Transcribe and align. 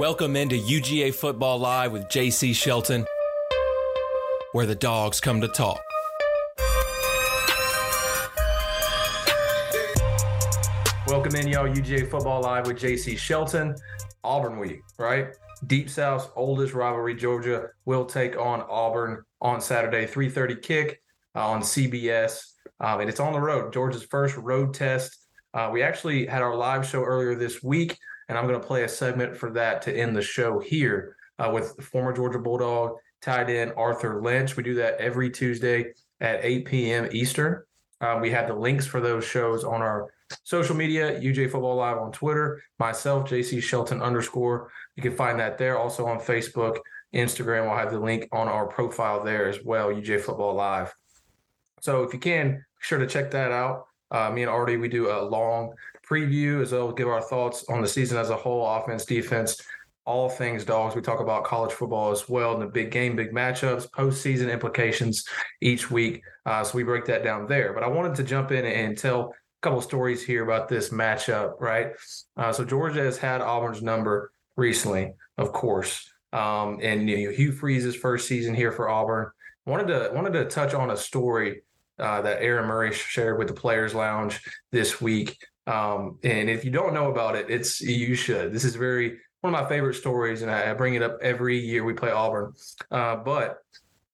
Welcome 0.00 0.34
into 0.34 0.56
UGA 0.56 1.12
Football 1.12 1.58
Live 1.58 1.92
with 1.92 2.04
JC 2.04 2.54
Shelton, 2.54 3.04
where 4.52 4.64
the 4.64 4.74
dogs 4.74 5.20
come 5.20 5.42
to 5.42 5.48
talk. 5.48 5.78
Welcome 11.06 11.34
in, 11.36 11.48
y'all. 11.48 11.68
UGA 11.68 12.10
Football 12.10 12.40
Live 12.40 12.66
with 12.66 12.78
JC 12.78 13.18
Shelton. 13.18 13.74
Auburn 14.24 14.58
week, 14.58 14.80
right? 14.98 15.36
Deep 15.66 15.90
South's 15.90 16.30
oldest 16.34 16.72
rivalry, 16.72 17.14
Georgia, 17.14 17.66
will 17.84 18.06
take 18.06 18.38
on 18.38 18.62
Auburn 18.70 19.22
on 19.42 19.60
Saturday, 19.60 20.06
3:30 20.06 20.62
kick 20.62 21.02
uh, 21.36 21.46
on 21.46 21.60
CBS, 21.60 22.54
um, 22.80 23.00
and 23.00 23.10
it's 23.10 23.20
on 23.20 23.34
the 23.34 23.40
road. 23.40 23.70
Georgia's 23.74 24.04
first 24.04 24.34
road 24.38 24.72
test. 24.72 25.18
Uh, 25.52 25.68
we 25.70 25.82
actually 25.82 26.24
had 26.24 26.40
our 26.40 26.56
live 26.56 26.86
show 26.86 27.02
earlier 27.02 27.34
this 27.34 27.62
week, 27.62 27.98
and 28.30 28.38
I'm 28.38 28.46
going 28.46 28.60
to 28.60 28.64
play 28.64 28.84
a 28.84 28.88
segment 28.88 29.36
for 29.36 29.50
that 29.50 29.82
to 29.82 29.92
end 29.92 30.16
the 30.16 30.22
show 30.22 30.60
here 30.60 31.16
uh, 31.40 31.50
with 31.52 31.74
former 31.82 32.12
Georgia 32.12 32.38
Bulldog 32.38 32.92
tight 33.20 33.50
end 33.50 33.72
Arthur 33.76 34.22
Lynch. 34.22 34.56
We 34.56 34.62
do 34.62 34.74
that 34.74 34.94
every 35.00 35.30
Tuesday 35.30 35.92
at 36.20 36.38
8 36.44 36.64
p.m. 36.64 37.08
Eastern. 37.10 37.64
Uh, 38.00 38.20
we 38.22 38.30
have 38.30 38.46
the 38.46 38.54
links 38.54 38.86
for 38.86 39.00
those 39.00 39.24
shows 39.24 39.64
on 39.64 39.82
our 39.82 40.12
social 40.44 40.76
media, 40.76 41.20
UGA 41.20 41.50
Football 41.50 41.74
Live 41.74 41.98
on 41.98 42.12
Twitter, 42.12 42.62
myself, 42.78 43.28
JC 43.28 43.60
Shelton 43.60 44.00
underscore. 44.00 44.70
You 44.94 45.02
can 45.02 45.16
find 45.16 45.40
that 45.40 45.58
there. 45.58 45.76
Also 45.76 46.06
on 46.06 46.20
Facebook, 46.20 46.78
Instagram, 47.12 47.66
we'll 47.66 47.76
have 47.76 47.90
the 47.90 47.98
link 47.98 48.28
on 48.30 48.46
our 48.46 48.68
profile 48.68 49.24
there 49.24 49.48
as 49.48 49.58
well, 49.64 49.88
UGA 49.88 50.20
Football 50.20 50.54
Live. 50.54 50.94
So 51.80 52.04
if 52.04 52.14
you 52.14 52.20
can, 52.20 52.52
be 52.52 52.62
sure 52.78 53.00
to 53.00 53.08
check 53.08 53.32
that 53.32 53.50
out. 53.50 53.86
Uh, 54.12 54.30
me 54.30 54.42
and 54.42 54.50
Artie, 54.50 54.76
we 54.76 54.88
do 54.88 55.10
a 55.10 55.18
long 55.20 55.74
preview 56.10 56.60
as 56.60 56.72
well, 56.72 56.92
give 56.92 57.08
our 57.08 57.22
thoughts 57.22 57.64
on 57.68 57.80
the 57.80 57.88
season 57.88 58.18
as 58.18 58.30
a 58.30 58.36
whole, 58.36 58.66
offense, 58.66 59.04
defense, 59.04 59.60
all 60.04 60.28
things 60.28 60.64
dogs. 60.64 60.96
We 60.96 61.02
talk 61.02 61.20
about 61.20 61.44
college 61.44 61.72
football 61.72 62.10
as 62.10 62.28
well 62.28 62.52
and 62.54 62.62
the 62.62 62.66
big 62.66 62.90
game, 62.90 63.14
big 63.14 63.32
matchups, 63.32 63.88
postseason 63.90 64.52
implications 64.52 65.24
each 65.60 65.90
week. 65.90 66.22
Uh, 66.44 66.64
so 66.64 66.76
we 66.76 66.82
break 66.82 67.04
that 67.06 67.22
down 67.22 67.46
there. 67.46 67.72
But 67.72 67.84
I 67.84 67.88
wanted 67.88 68.16
to 68.16 68.24
jump 68.24 68.50
in 68.50 68.64
and 68.64 68.98
tell 68.98 69.20
a 69.20 69.60
couple 69.62 69.80
stories 69.80 70.24
here 70.24 70.42
about 70.42 70.68
this 70.68 70.88
matchup, 70.88 71.60
right? 71.60 71.92
Uh, 72.36 72.52
so 72.52 72.64
Georgia 72.64 73.02
has 73.02 73.18
had 73.18 73.40
Auburn's 73.40 73.82
number 73.82 74.32
recently, 74.56 75.12
of 75.38 75.52
course, 75.52 76.10
um, 76.32 76.78
and 76.82 77.08
you 77.08 77.26
know, 77.26 77.32
Hugh 77.32 77.52
Freeze's 77.52 77.94
first 77.94 78.26
season 78.26 78.54
here 78.54 78.72
for 78.72 78.88
Auburn. 78.88 79.30
Wanted 79.66 79.88
to 79.88 80.10
wanted 80.14 80.32
to 80.32 80.46
touch 80.46 80.74
on 80.74 80.90
a 80.90 80.96
story 80.96 81.62
uh, 82.00 82.22
that 82.22 82.42
Aaron 82.42 82.66
Murray 82.66 82.92
shared 82.92 83.38
with 83.38 83.48
the 83.48 83.54
Players 83.54 83.94
Lounge 83.94 84.40
this 84.72 85.00
week. 85.00 85.36
Um, 85.70 86.18
and 86.24 86.50
if 86.50 86.64
you 86.64 86.70
don't 86.72 86.92
know 86.92 87.10
about 87.10 87.36
it, 87.36 87.46
it's 87.48 87.80
you 87.80 88.16
should. 88.16 88.52
This 88.52 88.64
is 88.64 88.74
very 88.74 89.18
one 89.40 89.54
of 89.54 89.62
my 89.62 89.68
favorite 89.68 89.94
stories, 89.94 90.42
and 90.42 90.50
I, 90.50 90.74
bring 90.74 90.94
it 90.94 91.02
up 91.02 91.18
every 91.22 91.58
year 91.58 91.84
we 91.84 91.94
play 91.94 92.10
Auburn. 92.10 92.52
Uh, 92.90 93.16
but 93.16 93.58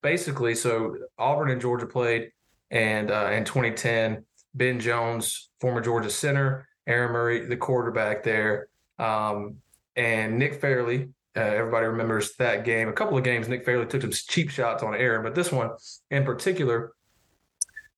basically, 0.03 0.55
so 0.55 0.97
Auburn 1.19 1.51
and 1.51 1.61
Georgia 1.61 1.87
played, 1.87 2.31
and 2.71 3.11
uh, 3.11 3.31
in 3.33 3.45
2010 3.45 4.25
Ben 4.55 4.79
Jones, 4.79 5.48
former 5.61 5.81
Georgia 5.81 6.11
center, 6.11 6.69
Aaron 6.87 7.13
Murray, 7.13 7.47
the 7.47 7.57
quarterback 7.57 8.23
there, 8.23 8.69
um, 8.98 9.57
and 9.97 10.39
Nick 10.39 10.61
Fairley. 10.61 11.09
Uh, 11.35 11.41
everybody 11.41 11.87
remembers 11.87 12.35
that 12.37 12.65
game. 12.65 12.89
A 12.89 12.93
couple 12.93 13.17
of 13.17 13.25
games, 13.25 13.48
Nick 13.48 13.65
Fairley 13.65 13.87
took 13.87 14.03
some 14.03 14.13
cheap 14.13 14.51
shots 14.51 14.83
on 14.83 14.95
Aaron, 14.95 15.23
but 15.23 15.35
this 15.35 15.53
one 15.53 15.70
in 16.11 16.25
particular, 16.25 16.93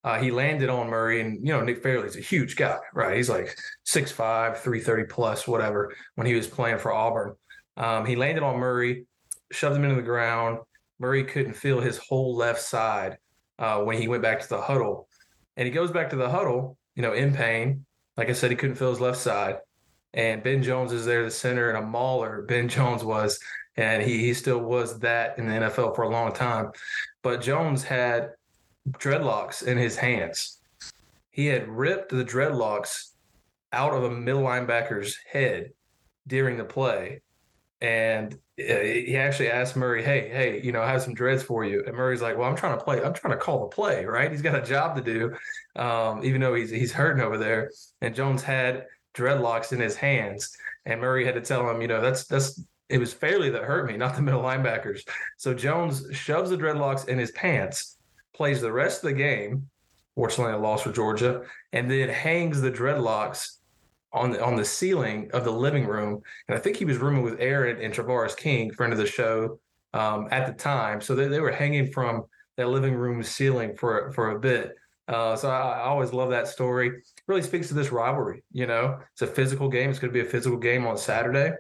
uh, 0.05 0.19
he 0.19 0.31
landed 0.31 0.69
on 0.69 0.89
Murray. 0.89 1.21
And, 1.21 1.47
you 1.47 1.53
know, 1.53 1.63
Nick 1.63 1.83
Fairley's 1.83 2.17
a 2.17 2.21
huge 2.21 2.57
guy, 2.57 2.79
right? 2.95 3.17
He's 3.17 3.29
like 3.29 3.57
6'5, 3.87 4.59
330 4.59 5.05
plus, 5.05 5.47
whatever, 5.47 5.95
when 6.15 6.27
he 6.27 6.35
was 6.35 6.47
playing 6.47 6.79
for 6.79 6.93
Auburn. 6.93 7.35
Um, 7.77 8.07
he 8.07 8.17
landed 8.17 8.43
on 8.43 8.59
Murray, 8.59 9.07
shoved 9.53 9.77
him 9.77 9.85
into 9.85 9.97
the 9.97 10.03
ground. 10.03 10.59
Murray 10.99 11.25
couldn't 11.25 11.55
feel 11.55 11.81
his 11.81 11.99
whole 11.99 12.35
left 12.35 12.61
side 12.61 13.19
uh, 13.59 13.81
when 13.81 14.01
he 14.01 14.09
went 14.09 14.23
back 14.23 14.41
to 14.41 14.49
the 14.49 14.61
huddle. 14.61 15.09
And 15.57 15.67
he 15.67 15.73
goes 15.73 15.91
back 15.91 16.11
to 16.11 16.17
the 16.17 16.29
huddle, 16.29 16.77
you 16.95 17.03
know, 17.03 17.13
in 17.13 17.35
pain. 17.35 17.85
Like 18.17 18.29
I 18.29 18.33
said, 18.33 18.51
he 18.51 18.57
couldn't 18.57 18.77
feel 18.77 18.91
his 18.91 19.01
left 19.01 19.19
side. 19.19 19.59
And 20.15 20.43
Ben 20.43 20.63
Jones 20.63 20.93
is 20.93 21.05
there, 21.05 21.25
the 21.25 21.31
center, 21.31 21.69
and 21.69 21.79
a 21.79 21.87
mauler. 21.87 22.43
Ben 22.43 22.69
Jones 22.69 23.05
was, 23.05 23.39
and 23.77 24.03
he 24.03 24.19
he 24.19 24.35
still 24.35 24.59
was 24.59 24.99
that 25.01 25.39
in 25.39 25.47
the 25.47 25.55
NFL 25.55 25.95
for 25.95 26.03
a 26.03 26.09
long 26.09 26.33
time. 26.33 26.71
But 27.23 27.43
Jones 27.43 27.83
had 27.85 28.31
dreadlocks 28.93 29.63
in 29.63 29.79
his 29.79 29.97
hands. 29.97 30.59
He 31.31 31.47
had 31.47 31.69
ripped 31.69 32.11
the 32.11 32.25
dreadlocks 32.25 33.13
out 33.73 33.93
of 33.93 34.05
a 34.05 34.11
middle 34.11 34.43
linebacker's 34.43 35.17
head 35.31 35.71
during 36.27 36.57
the 36.57 36.65
play. 36.65 37.23
And 37.81 38.35
uh, 38.35 38.81
he 38.81 39.17
actually 39.17 39.51
asked 39.51 39.77
Murray, 39.77 40.03
"Hey, 40.03 40.29
hey, 40.29 40.61
you 40.63 40.73
know, 40.73 40.83
I 40.83 40.91
have 40.91 41.03
some 41.03 41.15
dreads 41.15 41.45
for 41.45 41.65
you." 41.65 41.85
And 41.87 41.95
Murray's 41.97 42.21
like, 42.21 42.37
"Well, 42.37 42.49
I'm 42.49 42.57
trying 42.57 42.77
to 42.77 42.85
play. 42.85 43.01
I'm 43.03 43.15
trying 43.15 43.35
to 43.35 43.39
call 43.39 43.61
the 43.61 43.69
play, 43.69 44.05
right? 44.05 44.31
He's 44.31 44.43
got 44.43 44.61
a 44.61 44.67
job 44.67 44.97
to 44.97 45.03
do, 45.03 45.37
um, 45.81 46.25
even 46.25 46.41
though 46.41 46.55
he's 46.55 46.71
he's 46.71 46.93
hurting 46.93 47.23
over 47.23 47.39
there." 47.39 47.71
And 48.01 48.17
Jones 48.17 48.43
had 48.43 48.87
dreadlocks 49.15 49.73
in 49.73 49.79
his 49.79 49.95
hands, 49.95 50.57
and 50.87 51.01
Murray 51.01 51.25
had 51.25 51.35
to 51.35 51.41
tell 51.41 51.71
him, 51.71 51.81
"You 51.81 51.87
know, 51.87 52.01
that's 52.01 52.25
that's 52.25 52.61
it 52.89 52.99
was 52.99 53.13
Fairley 53.13 53.51
that 53.51 53.63
hurt 53.63 53.87
me, 53.87 53.97
not 53.97 54.17
the 54.17 54.23
middle 54.23 54.43
linebackers." 54.43 55.09
So 55.37 55.55
Jones 55.55 56.05
shoves 56.11 56.51
the 56.51 56.57
dreadlocks 56.57 57.07
in 57.07 57.17
his 57.17 57.31
pants, 57.31 57.98
plays 58.35 58.61
the 58.61 58.73
rest 58.73 59.05
of 59.05 59.11
the 59.11 59.17
game. 59.17 59.69
Fortunately, 60.15 60.53
a 60.53 60.59
loss 60.59 60.83
for 60.83 60.93
Georgia, 60.93 61.43
and 61.73 61.91
then 61.91 62.09
hangs 62.09 62.61
the 62.61 62.73
dreadlocks 62.73 63.59
on 64.13 64.31
the 64.33 64.45
on 64.45 64.57
the 64.57 64.65
ceiling 64.65 65.31
of 65.33 65.45
the 65.45 65.53
living 65.53 65.87
room, 65.87 66.21
and 66.49 66.57
I 66.57 66.61
think 66.61 66.77
he 66.77 66.85
was 66.85 66.99
rooming 66.99 67.23
with 67.23 67.41
Aaron 67.41 67.81
and 67.81 67.95
Tavarres 67.95 68.37
King, 68.37 68.73
friend 68.73 68.93
of 68.93 68.99
the 68.99 69.07
show, 69.07 69.61
um, 69.95 70.29
at 70.31 70.47
the 70.47 70.53
time. 70.53 71.01
So 71.01 71.15
they, 71.15 71.29
they 71.29 71.41
were 71.41 71.53
hanging 71.53 71.93
from 71.93 72.25
that 72.57 72.69
living 72.69 72.95
room 72.95 73.23
ceiling 73.23 73.77
for 73.77 74.11
for 74.13 74.31
a 74.31 74.41
bit. 74.41 74.75
Uh, 75.07 75.35
so 75.37 75.49
I, 75.49 75.79
I, 75.79 75.83
always 75.85 76.13
love 76.13 76.29
that 76.31 76.49
story. 76.49 77.03
Really 77.27 77.41
speaks 77.41 77.69
to 77.69 77.75
this 77.75 77.91
rivalry. 77.91 78.43
You 78.53 78.67
know, 78.67 78.99
it's 79.13 79.23
a 79.23 79.27
physical 79.27 79.69
game. 79.71 79.89
It's 79.89 79.99
going 79.99 80.13
to 80.13 80.19
be 80.23 80.27
a 80.27 80.31
physical 80.31 80.59
game 80.59 80.87
on 80.87 80.99
Saturday. 80.99 81.53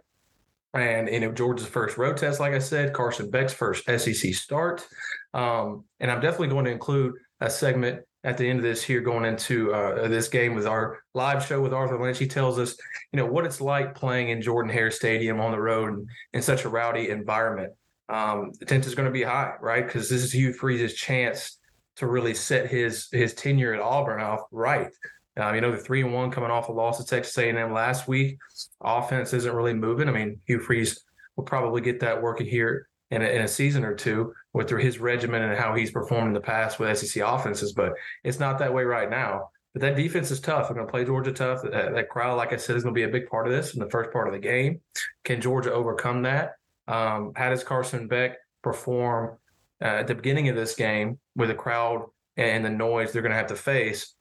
And 0.75 1.09
you 1.09 1.21
know 1.21 1.33
Georgia's 1.33 1.67
first 1.67 1.97
road 1.97 2.19
test, 2.19 2.41
like 2.41 2.53
I 2.53 2.59
said, 2.59 2.93
Carson 2.93 3.31
Beck's 3.31 3.55
first 3.55 3.85
SEC 3.87 4.35
start, 4.35 4.87
um, 5.33 5.85
and 5.99 6.11
I'm 6.11 6.21
definitely 6.21 6.49
going 6.49 6.67
to 6.67 6.71
include 6.71 7.15
a 7.41 7.49
segment 7.49 8.03
at 8.25 8.37
the 8.37 8.49
end 8.49 8.59
of 8.59 8.65
this 8.65 8.83
here 8.83 9.01
going 9.01 9.25
into 9.25 9.73
uh, 9.73 10.09
this 10.09 10.29
game 10.29 10.55
with 10.55 10.67
our 10.67 10.99
live 11.15 11.45
show 11.45 11.61
with 11.61 11.73
Arthur 11.73 12.01
Lynch. 12.01 12.19
He 12.19 12.27
tells 12.27 12.59
us, 12.59 12.77
you 13.13 13.17
know, 13.17 13.27
what 13.27 13.47
it's 13.47 13.61
like 13.61 13.95
playing 13.95 14.31
in 14.31 14.43
Jordan 14.43 14.73
Hare 14.73 14.91
Stadium 14.91 15.41
on 15.41 15.53
the 15.53 15.61
road 15.61 15.91
and 15.91 16.09
in 16.33 16.43
such 16.43 16.65
a 16.65 16.69
rowdy 16.69 17.11
environment. 17.11 17.73
Um, 18.09 18.53
the 18.59 18.67
tent 18.67 18.87
is 18.87 18.95
going 18.95 19.07
to 19.07 19.13
be 19.13 19.23
high, 19.23 19.55
right? 19.61 19.87
Because 19.87 20.09
this 20.09 20.23
is 20.23 20.33
Hugh 20.33 20.53
Freeze's 20.53 20.95
chance 20.95 21.59
to 21.97 22.07
really 22.07 22.35
set 22.35 22.71
his 22.71 23.09
his 23.13 23.35
tenure 23.35 23.75
at 23.75 23.81
Auburn 23.81 24.21
off 24.21 24.41
right. 24.51 24.91
Um, 25.39 25.55
you 25.55 25.61
know, 25.61 25.71
the 25.71 25.79
three 25.79 26.03
and 26.03 26.13
one 26.13 26.31
coming 26.31 26.51
off 26.51 26.69
a 26.69 26.73
loss 26.73 26.99
to 26.99 27.05
Texas 27.05 27.39
A&M 27.39 27.73
last 27.73 28.09
week, 28.09 28.39
offense 28.81 29.33
isn't 29.33 29.55
really 29.55 29.75
moving. 29.75 30.09
I 30.09 30.13
mean, 30.13 30.41
Hugh 30.47 30.61
Freeze 30.61 31.05
will 31.37 31.45
probably 31.45 31.81
get 31.81 32.01
that 32.01 32.21
working 32.21 32.47
here 32.47 32.89
in 33.11 33.23
a, 33.23 33.27
in 33.27 33.43
a 33.43 33.49
season 33.49 33.85
or 33.85 33.95
two 33.95 34.35
with 34.53 34.69
his 34.71 34.99
regimen 34.99 35.43
and 35.43 35.59
how 35.59 35.75
he's 35.75 35.91
performed 35.91 36.29
in 36.29 36.35
the 36.35 36.41
past 36.41 36.79
with 36.79 36.97
SEC 36.99 37.23
offenses, 37.25 37.73
but 37.73 37.93
it's 38.25 38.41
not 38.41 38.59
that 38.59 38.75
way 38.75 38.85
right 38.85 39.09
now. 39.09 39.51
But 39.73 39.83
that 39.83 39.97
defense 39.97 40.31
is 40.31 40.41
tough. 40.41 40.69
They're 40.69 40.75
going 40.75 40.87
to 40.87 40.91
play 40.91 41.05
Georgia 41.05 41.33
tough. 41.33 41.63
That, 41.63 41.95
that, 41.95 42.09
crowd, 42.09 42.37
like 42.37 42.53
I 42.53 42.57
said, 42.57 42.77
is 42.77 42.83
going 42.83 42.95
to 42.95 42.99
be 42.99 43.05
a 43.05 43.09
big 43.09 43.29
part 43.29 43.47
of 43.47 43.53
this 43.53 43.75
in 43.75 43.81
the 43.81 43.91
first 43.91 44.13
part 44.13 44.27
of 44.27 44.35
the 44.35 44.41
game. 44.41 44.81
Can 45.25 45.41
Georgia 45.41 45.73
overcome 45.73 46.23
that? 46.23 46.57
Um, 46.89 47.33
how 47.37 47.51
does 47.51 47.63
Carson 47.63 48.09
Beck 48.09 48.39
perform 48.63 49.37
uh, 49.81 49.85
at 49.85 50.07
the 50.07 50.15
beginning 50.15 50.49
of 50.49 50.57
this 50.57 50.75
game 50.75 51.19
with 51.37 51.49
the 51.49 51.55
crowd 51.55 52.07
and 52.37 52.65
the 52.65 52.71
noise 52.71 53.13
they're 53.13 53.23
going 53.23 53.31
to 53.31 53.39
have 53.39 53.49
to 53.49 53.57
face 53.57 54.15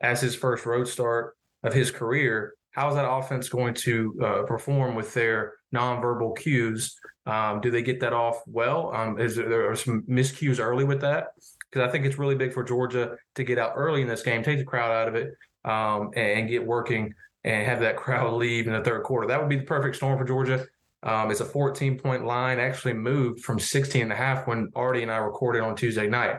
as 0.00 0.20
his 0.20 0.34
first 0.34 0.66
road 0.66 0.88
start 0.88 1.36
of 1.62 1.72
his 1.72 1.90
career? 1.90 2.54
How 2.70 2.88
is 2.88 2.94
that 2.96 3.08
offense 3.08 3.48
going 3.48 3.74
to 3.74 4.18
uh, 4.22 4.42
perform 4.42 4.94
with 4.94 5.14
their 5.14 5.54
nonverbal 5.72 6.36
cues 6.36 6.96
um, 7.26 7.60
do 7.60 7.70
they 7.70 7.82
get 7.82 8.00
that 8.00 8.12
off 8.12 8.42
well? 8.46 8.94
Um, 8.94 9.18
is 9.18 9.36
there, 9.36 9.48
there 9.48 9.70
are 9.70 9.76
some 9.76 10.02
miscues 10.02 10.60
early 10.60 10.84
with 10.84 11.00
that? 11.00 11.28
Because 11.70 11.88
I 11.88 11.90
think 11.90 12.04
it's 12.04 12.18
really 12.18 12.34
big 12.34 12.52
for 12.52 12.62
Georgia 12.62 13.16
to 13.34 13.44
get 13.44 13.58
out 13.58 13.72
early 13.76 14.02
in 14.02 14.08
this 14.08 14.22
game, 14.22 14.42
take 14.42 14.58
the 14.58 14.64
crowd 14.64 14.90
out 14.90 15.08
of 15.08 15.14
it, 15.14 15.34
um, 15.64 16.10
and 16.14 16.48
get 16.48 16.64
working 16.64 17.14
and 17.44 17.66
have 17.66 17.80
that 17.80 17.96
crowd 17.96 18.34
leave 18.34 18.66
in 18.66 18.74
the 18.74 18.82
third 18.82 19.02
quarter. 19.04 19.26
That 19.26 19.40
would 19.40 19.48
be 19.48 19.56
the 19.56 19.64
perfect 19.64 19.96
storm 19.96 20.18
for 20.18 20.24
Georgia. 20.24 20.66
Um, 21.02 21.30
it's 21.30 21.40
a 21.40 21.44
14 21.44 21.98
point 21.98 22.24
line, 22.24 22.58
actually 22.58 22.94
moved 22.94 23.40
from 23.40 23.58
16 23.58 24.02
and 24.02 24.12
a 24.12 24.16
half 24.16 24.46
when 24.46 24.70
Artie 24.74 25.02
and 25.02 25.10
I 25.10 25.18
recorded 25.18 25.62
on 25.62 25.76
Tuesday 25.76 26.08
night. 26.08 26.36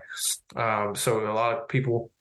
Um, 0.56 0.96
so 0.96 1.30
a 1.30 1.34
lot 1.34 1.56
of 1.56 1.68
people 1.68 2.12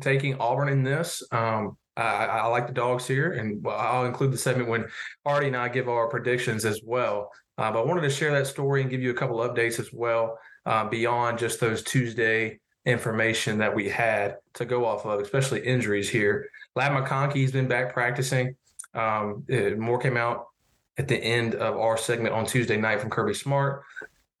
taking 0.00 0.36
Auburn 0.36 0.68
in 0.68 0.82
this. 0.82 1.22
Um, 1.32 1.76
I, 1.96 2.26
I, 2.26 2.46
like 2.46 2.66
the 2.66 2.72
dogs 2.72 3.06
here, 3.06 3.32
and 3.32 3.64
I'll 3.66 4.06
include 4.06 4.32
the 4.32 4.38
segment 4.38 4.68
when 4.68 4.86
Artie 5.26 5.48
and 5.48 5.56
I 5.56 5.68
give 5.68 5.88
our 5.88 6.08
predictions 6.08 6.64
as 6.64 6.80
well. 6.84 7.30
Uh, 7.58 7.70
but 7.70 7.82
I 7.82 7.84
wanted 7.84 8.02
to 8.02 8.10
share 8.10 8.32
that 8.32 8.46
story 8.46 8.80
and 8.80 8.90
give 8.90 9.02
you 9.02 9.10
a 9.10 9.14
couple 9.14 9.38
updates 9.38 9.78
as 9.78 9.92
well 9.92 10.38
uh, 10.64 10.88
beyond 10.88 11.38
just 11.38 11.60
those 11.60 11.82
Tuesday 11.82 12.58
information 12.86 13.58
that 13.58 13.74
we 13.74 13.88
had 13.88 14.36
to 14.54 14.64
go 14.64 14.86
off 14.86 15.04
of, 15.04 15.20
especially 15.20 15.60
injuries 15.60 16.08
here. 16.08 16.48
Ladd 16.74 16.92
McConkey's 16.92 17.52
been 17.52 17.68
back 17.68 17.92
practicing. 17.92 18.56
Um, 18.94 19.44
it, 19.48 19.78
more 19.78 19.98
came 19.98 20.16
out 20.16 20.46
at 20.96 21.08
the 21.08 21.16
end 21.16 21.54
of 21.54 21.76
our 21.76 21.96
segment 21.96 22.34
on 22.34 22.46
Tuesday 22.46 22.76
night 22.76 23.00
from 23.00 23.10
Kirby 23.10 23.34
Smart. 23.34 23.82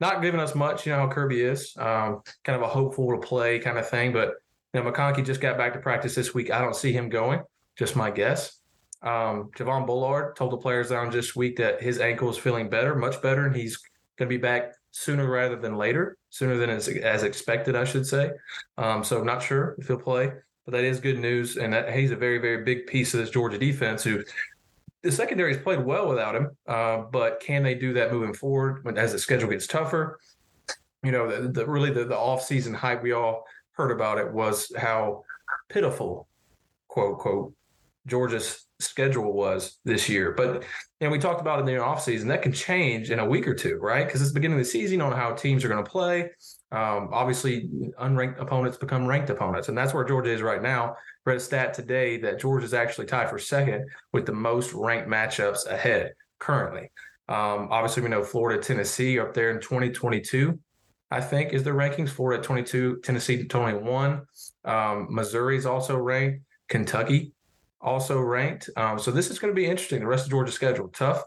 Not 0.00 0.22
giving 0.22 0.40
us 0.40 0.54
much, 0.54 0.86
you 0.86 0.92
know 0.92 1.00
how 1.00 1.08
Kirby 1.08 1.42
is, 1.42 1.74
um, 1.78 2.22
kind 2.44 2.56
of 2.56 2.62
a 2.62 2.68
hopeful 2.68 3.10
to 3.12 3.18
play 3.18 3.58
kind 3.58 3.78
of 3.78 3.88
thing. 3.88 4.12
But 4.12 4.34
know, 4.74 4.82
McConkey 4.90 5.24
just 5.24 5.40
got 5.40 5.58
back 5.58 5.72
to 5.72 5.80
practice 5.80 6.14
this 6.14 6.34
week. 6.34 6.50
I 6.50 6.60
don't 6.60 6.76
see 6.76 6.92
him 6.92 7.08
going. 7.08 7.42
Just 7.76 7.96
my 7.96 8.10
guess. 8.10 8.58
Um, 9.02 9.50
Javon 9.56 9.86
Bullard 9.86 10.36
told 10.36 10.52
the 10.52 10.58
players 10.58 10.90
down 10.90 11.10
this 11.10 11.34
week 11.34 11.56
that 11.56 11.82
his 11.82 11.98
ankle 11.98 12.28
is 12.28 12.36
feeling 12.36 12.68
better, 12.68 12.94
much 12.94 13.22
better, 13.22 13.46
and 13.46 13.56
he's 13.56 13.78
going 14.18 14.28
to 14.28 14.34
be 14.34 14.36
back 14.36 14.74
sooner 14.90 15.28
rather 15.28 15.56
than 15.56 15.76
later, 15.76 16.18
sooner 16.28 16.56
than 16.56 16.68
as, 16.68 16.88
as 16.88 17.22
expected, 17.22 17.74
I 17.74 17.84
should 17.84 18.06
say. 18.06 18.30
Um, 18.76 19.02
so 19.02 19.18
I'm 19.18 19.26
not 19.26 19.42
sure 19.42 19.76
if 19.78 19.86
he'll 19.86 19.96
play, 19.96 20.32
but 20.66 20.72
that 20.72 20.84
is 20.84 21.00
good 21.00 21.18
news. 21.18 21.56
And 21.56 21.72
that, 21.72 21.92
he's 21.92 22.10
a 22.10 22.16
very, 22.16 22.38
very 22.38 22.62
big 22.62 22.86
piece 22.86 23.14
of 23.14 23.20
this 23.20 23.30
Georgia 23.30 23.58
defense 23.58 24.02
who 24.02 24.22
the 25.02 25.10
secondary 25.10 25.54
has 25.54 25.62
played 25.62 25.82
well 25.82 26.08
without 26.08 26.34
him, 26.34 26.50
uh, 26.66 26.98
but 27.10 27.40
can 27.40 27.62
they 27.62 27.74
do 27.74 27.94
that 27.94 28.12
moving 28.12 28.34
forward 28.34 28.84
when, 28.84 28.98
as 28.98 29.12
the 29.12 29.18
schedule 29.18 29.48
gets 29.48 29.66
tougher? 29.66 30.18
You 31.02 31.12
know, 31.12 31.30
the, 31.30 31.48
the 31.48 31.66
really 31.66 31.90
the, 31.90 32.04
the 32.04 32.14
offseason 32.14 32.74
hype 32.74 33.02
we 33.02 33.12
all 33.12 33.46
heard 33.80 33.90
about 33.90 34.18
it 34.18 34.30
was 34.30 34.70
how 34.76 35.24
pitiful, 35.70 36.28
quote, 36.88 37.18
quote, 37.18 37.54
Georgia's 38.06 38.66
schedule 38.78 39.32
was 39.32 39.78
this 39.84 40.08
year. 40.08 40.32
But 40.32 40.64
and 41.00 41.10
we 41.10 41.18
talked 41.18 41.40
about 41.40 41.60
in 41.60 41.64
the 41.64 41.72
offseason. 41.72 42.26
That 42.28 42.42
can 42.42 42.52
change 42.52 43.10
in 43.10 43.18
a 43.18 43.24
week 43.24 43.48
or 43.48 43.54
two, 43.54 43.76
right? 43.76 44.06
Because 44.06 44.20
it's 44.20 44.32
the 44.32 44.34
beginning 44.34 44.58
of 44.58 44.64
the 44.64 44.70
season 44.70 45.00
on 45.00 45.12
how 45.12 45.32
teams 45.32 45.64
are 45.64 45.68
going 45.68 45.82
to 45.82 45.90
play. 45.90 46.30
Um, 46.72 47.08
obviously, 47.12 47.70
unranked 48.00 48.40
opponents 48.40 48.76
become 48.76 49.06
ranked 49.06 49.30
opponents, 49.30 49.68
and 49.68 49.78
that's 49.78 49.94
where 49.94 50.04
Georgia 50.04 50.30
is 50.30 50.42
right 50.42 50.62
now. 50.62 50.96
Read 51.24 51.38
a 51.38 51.40
stat 51.40 51.72
today 51.72 52.18
that 52.18 52.38
Georgia 52.38 52.66
is 52.66 52.74
actually 52.74 53.06
tied 53.06 53.30
for 53.30 53.38
second 53.38 53.88
with 54.12 54.26
the 54.26 54.32
most 54.32 54.72
ranked 54.74 55.08
matchups 55.08 55.66
ahead 55.66 56.12
currently. 56.38 56.90
Um, 57.28 57.68
obviously, 57.70 58.02
we 58.02 58.08
know 58.10 58.22
Florida, 58.22 58.62
Tennessee 58.62 59.18
up 59.18 59.32
there 59.32 59.50
in 59.50 59.60
2022. 59.60 60.58
I 61.10 61.20
think 61.20 61.52
is 61.52 61.64
the 61.64 61.70
rankings. 61.70 62.10
Florida 62.10 62.40
at 62.40 62.44
22, 62.44 63.00
Tennessee 63.02 63.36
to 63.38 63.44
21. 63.44 64.22
Um, 64.64 65.08
Missouri 65.10 65.56
is 65.56 65.66
also 65.66 65.96
ranked. 65.96 66.44
Kentucky 66.68 67.32
also 67.80 68.20
ranked. 68.20 68.70
Um, 68.76 68.98
so 68.98 69.10
this 69.10 69.30
is 69.30 69.38
going 69.38 69.52
to 69.52 69.60
be 69.60 69.66
interesting. 69.66 70.00
The 70.00 70.06
rest 70.06 70.26
of 70.26 70.30
Georgia's 70.30 70.54
schedule, 70.54 70.88
tough 70.88 71.24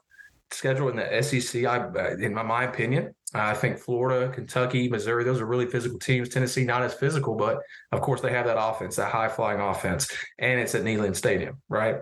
schedule 0.51 0.89
in 0.89 0.95
the 0.95 1.21
SEC. 1.21 1.65
I, 1.65 1.87
in 2.19 2.33
my, 2.33 2.43
my 2.43 2.63
opinion, 2.63 3.13
I 3.33 3.53
think 3.53 3.77
Florida, 3.77 4.31
Kentucky, 4.31 4.87
Missouri, 4.87 5.23
those 5.23 5.41
are 5.41 5.45
really 5.45 5.65
physical 5.65 5.99
teams. 5.99 6.29
Tennessee, 6.29 6.63
not 6.63 6.83
as 6.83 6.93
physical, 6.93 7.35
but 7.35 7.59
of 7.91 8.01
course 8.01 8.21
they 8.21 8.31
have 8.31 8.45
that 8.45 8.61
offense, 8.61 8.95
that 8.97 9.11
high 9.11 9.29
flying 9.29 9.59
offense, 9.59 10.11
and 10.39 10.59
it's 10.59 10.75
at 10.75 10.83
Neyland 10.83 11.15
Stadium, 11.15 11.59
right? 11.69 11.97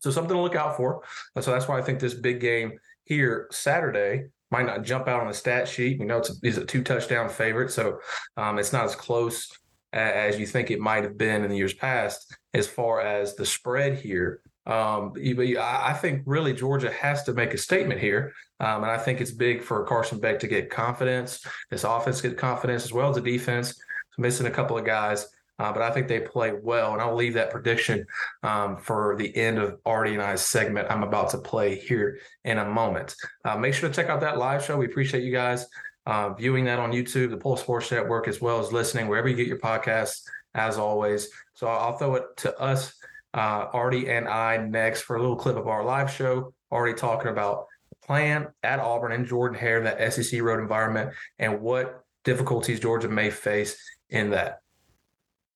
So 0.00 0.10
something 0.10 0.34
to 0.34 0.40
look 0.40 0.54
out 0.54 0.76
for. 0.76 1.02
So 1.40 1.50
that's 1.50 1.68
why 1.68 1.78
I 1.78 1.82
think 1.82 2.00
this 2.00 2.14
big 2.14 2.40
game 2.40 2.78
here 3.04 3.48
Saturday 3.50 4.26
might 4.50 4.66
not 4.66 4.84
jump 4.84 5.08
out 5.08 5.20
on 5.20 5.26
the 5.28 5.34
stat 5.34 5.68
sheet. 5.68 5.98
We 5.98 6.06
know 6.06 6.18
it's 6.18 6.30
a, 6.30 6.34
it's 6.42 6.56
a 6.56 6.64
two 6.64 6.82
touchdown 6.82 7.28
favorite, 7.28 7.70
so 7.70 7.98
um, 8.36 8.58
it's 8.58 8.72
not 8.72 8.84
as 8.84 8.94
close 8.94 9.50
as 9.92 10.38
you 10.38 10.46
think 10.46 10.70
it 10.70 10.80
might 10.80 11.04
have 11.04 11.16
been 11.16 11.42
in 11.42 11.50
the 11.50 11.56
years 11.56 11.74
past 11.74 12.36
as 12.54 12.66
far 12.66 13.00
as 13.00 13.34
the 13.34 13.46
spread 13.46 13.98
here. 13.98 14.40
Um, 14.66 15.12
I 15.16 15.92
think 15.92 16.22
really 16.26 16.52
Georgia 16.52 16.90
has 16.90 17.22
to 17.24 17.32
make 17.32 17.54
a 17.54 17.58
statement 17.58 18.00
here, 18.00 18.32
um, 18.58 18.82
and 18.82 18.90
I 18.90 18.98
think 18.98 19.20
it's 19.20 19.30
big 19.30 19.62
for 19.62 19.84
Carson 19.84 20.18
Beck 20.18 20.40
to 20.40 20.48
get 20.48 20.70
confidence. 20.70 21.44
This 21.70 21.84
offense 21.84 22.20
get 22.20 22.36
confidence 22.36 22.84
as 22.84 22.92
well 22.92 23.10
as 23.10 23.16
the 23.16 23.22
defense. 23.22 23.80
Missing 24.18 24.46
a 24.46 24.50
couple 24.50 24.78
of 24.78 24.86
guys, 24.86 25.26
uh, 25.58 25.72
but 25.72 25.82
I 25.82 25.90
think 25.90 26.08
they 26.08 26.20
play 26.20 26.52
well, 26.52 26.92
and 26.92 27.00
I'll 27.00 27.14
leave 27.14 27.34
that 27.34 27.50
prediction 27.50 28.06
um, 28.42 28.76
for 28.76 29.16
the 29.16 29.34
end 29.36 29.58
of 29.58 29.78
Artie 29.86 30.14
and 30.14 30.22
I's 30.22 30.42
segment 30.42 30.90
I'm 30.90 31.02
about 31.02 31.30
to 31.30 31.38
play 31.38 31.76
here 31.76 32.18
in 32.44 32.58
a 32.58 32.64
moment. 32.64 33.14
Uh, 33.44 33.56
make 33.56 33.74
sure 33.74 33.88
to 33.88 33.94
check 33.94 34.08
out 34.08 34.20
that 34.20 34.38
live 34.38 34.64
show. 34.64 34.76
We 34.76 34.86
appreciate 34.86 35.24
you 35.24 35.32
guys 35.32 35.66
uh, 36.06 36.32
viewing 36.34 36.64
that 36.66 36.78
on 36.78 36.92
YouTube, 36.92 37.30
the 37.30 37.36
Pulse 37.36 37.60
Sports 37.60 37.90
Network, 37.90 38.28
as 38.28 38.40
well 38.40 38.60
as 38.60 38.72
listening 38.72 39.08
wherever 39.08 39.28
you 39.28 39.36
get 39.36 39.48
your 39.48 39.58
podcasts, 39.58 40.22
as 40.54 40.78
always. 40.78 41.28
So 41.54 41.66
I'll 41.66 41.96
throw 41.96 42.14
it 42.14 42.24
to 42.38 42.58
us, 42.58 42.94
uh, 43.34 43.66
Artie 43.72 44.08
and 44.08 44.28
I, 44.28 44.56
next 44.58 45.02
for 45.02 45.16
a 45.16 45.20
little 45.20 45.36
clip 45.36 45.56
of 45.56 45.68
our 45.68 45.84
live 45.84 46.10
show. 46.10 46.52
Already 46.70 46.96
talking 46.96 47.30
about 47.30 47.66
the 47.90 48.06
plan 48.06 48.48
at 48.62 48.78
Auburn 48.78 49.12
and 49.12 49.26
Jordan 49.26 49.58
Hare, 49.58 49.82
that 49.82 50.12
SEC 50.12 50.40
road 50.40 50.60
environment, 50.60 51.12
and 51.38 51.60
what 51.60 52.04
difficulties 52.24 52.80
Georgia 52.80 53.08
may 53.08 53.30
face 53.30 53.76
in 54.10 54.30
that. 54.30 54.60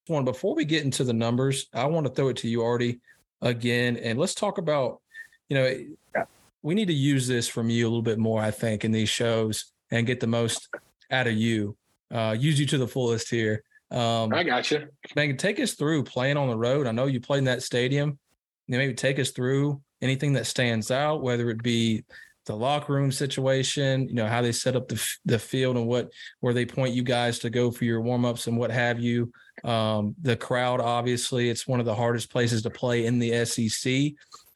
One 0.06 0.24
before 0.24 0.54
we 0.54 0.64
get 0.64 0.84
into 0.84 1.04
the 1.04 1.12
numbers, 1.12 1.66
I 1.72 1.86
want 1.86 2.06
to 2.06 2.12
throw 2.12 2.28
it 2.28 2.36
to 2.38 2.48
you, 2.48 2.62
Artie, 2.62 3.00
again, 3.42 3.96
and 3.96 4.18
let's 4.18 4.34
talk 4.34 4.58
about. 4.58 5.00
You 5.48 5.56
know, 5.56 6.24
we 6.62 6.74
need 6.74 6.86
to 6.86 6.94
use 6.94 7.26
this 7.26 7.48
from 7.48 7.70
you 7.70 7.86
a 7.86 7.88
little 7.88 8.02
bit 8.02 8.18
more. 8.18 8.40
I 8.40 8.50
think 8.50 8.84
in 8.84 8.92
these 8.92 9.08
shows 9.08 9.72
and 9.90 10.06
get 10.06 10.20
the 10.20 10.26
most 10.26 10.68
out 11.10 11.26
of 11.26 11.34
you. 11.34 11.76
Uh, 12.12 12.36
use 12.38 12.58
you 12.58 12.66
to 12.66 12.78
the 12.78 12.88
fullest 12.88 13.30
here. 13.30 13.62
Um, 13.90 14.32
I 14.32 14.44
got 14.44 14.70
you. 14.70 14.88
Man, 15.16 15.36
take 15.36 15.58
us 15.58 15.74
through 15.74 16.04
playing 16.04 16.36
on 16.36 16.48
the 16.48 16.56
road. 16.56 16.86
I 16.86 16.92
know 16.92 17.06
you 17.06 17.20
played 17.20 17.38
in 17.38 17.44
that 17.44 17.62
stadium. 17.62 18.18
You 18.66 18.72
know, 18.72 18.78
maybe 18.78 18.94
take 18.94 19.18
us 19.18 19.30
through 19.30 19.80
anything 20.00 20.34
that 20.34 20.46
stands 20.46 20.90
out, 20.90 21.22
whether 21.22 21.50
it 21.50 21.62
be 21.62 22.04
the 22.50 22.56
locker 22.56 22.92
room 22.92 23.12
situation, 23.12 24.08
you 24.08 24.14
know, 24.14 24.26
how 24.26 24.42
they 24.42 24.50
set 24.50 24.74
up 24.74 24.88
the 24.88 25.00
the 25.24 25.38
field 25.38 25.76
and 25.76 25.86
what 25.86 26.10
where 26.40 26.52
they 26.52 26.66
point 26.66 26.94
you 26.94 27.04
guys 27.04 27.38
to 27.38 27.48
go 27.48 27.70
for 27.70 27.84
your 27.84 28.00
warm 28.00 28.24
ups 28.24 28.48
and 28.48 28.58
what 28.58 28.72
have 28.72 28.98
you. 28.98 29.32
Um, 29.62 30.16
the 30.20 30.36
crowd, 30.36 30.80
obviously, 30.80 31.48
it's 31.48 31.68
one 31.68 31.78
of 31.78 31.86
the 31.86 31.94
hardest 31.94 32.30
places 32.30 32.62
to 32.62 32.70
play 32.70 33.06
in 33.06 33.20
the 33.20 33.44
SEC. 33.44 34.14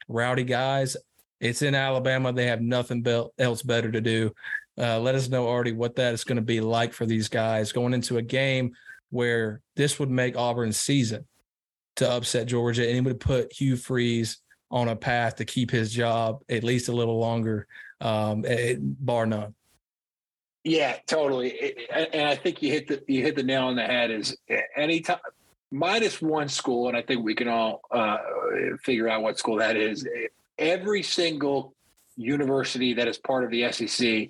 Rowdy 0.09 0.43
guys. 0.43 0.97
It's 1.39 1.61
in 1.61 1.73
Alabama. 1.73 2.33
They 2.33 2.47
have 2.47 2.61
nothing 2.61 3.01
be- 3.01 3.27
else 3.39 3.61
better 3.61 3.91
to 3.91 4.01
do. 4.01 4.31
Uh, 4.77 4.99
let 4.99 5.15
us 5.15 5.29
know, 5.29 5.47
Artie, 5.47 5.71
what 5.71 5.95
that 5.95 6.13
is 6.13 6.25
going 6.25 6.35
to 6.35 6.41
be 6.41 6.59
like 6.59 6.91
for 6.91 7.05
these 7.05 7.29
guys 7.29 7.71
going 7.71 7.93
into 7.93 8.17
a 8.17 8.21
game 8.21 8.73
where 9.09 9.61
this 9.77 9.99
would 9.99 10.09
make 10.09 10.35
Auburn's 10.35 10.77
season 10.77 11.25
to 11.95 12.09
upset 12.09 12.47
Georgia, 12.47 12.85
and 12.85 12.97
it 12.97 13.05
would 13.05 13.21
put 13.21 13.53
Hugh 13.53 13.77
Freeze 13.77 14.39
on 14.71 14.89
a 14.89 14.95
path 14.95 15.37
to 15.37 15.45
keep 15.45 15.71
his 15.71 15.91
job 15.91 16.41
at 16.49 16.63
least 16.63 16.89
a 16.89 16.91
little 16.91 17.19
longer, 17.19 17.67
um, 18.01 18.45
bar 18.81 19.25
none. 19.25 19.53
Yeah, 20.63 20.97
totally. 21.05 21.77
And 21.91 22.27
I 22.27 22.35
think 22.35 22.63
you 22.63 22.71
hit 22.71 22.87
the 22.87 23.03
you 23.07 23.21
hit 23.21 23.35
the 23.35 23.43
nail 23.43 23.65
on 23.65 23.75
the 23.75 23.83
head. 23.83 24.09
Is 24.09 24.35
anytime 24.75 25.19
minus 25.71 26.21
one 26.21 26.49
school, 26.49 26.87
and 26.87 26.97
I 26.97 27.03
think 27.03 27.23
we 27.23 27.35
can 27.35 27.47
all 27.47 27.81
uh, 27.91 28.17
figure 28.83 29.07
out 29.07 29.21
what 29.21 29.37
school 29.37 29.57
that 29.57 29.77
is. 29.77 30.07
Every 30.57 31.03
single 31.03 31.75
university 32.15 32.93
that 32.95 33.07
is 33.07 33.17
part 33.19 33.43
of 33.43 33.51
the 33.51 33.71
SEC, 33.71 34.29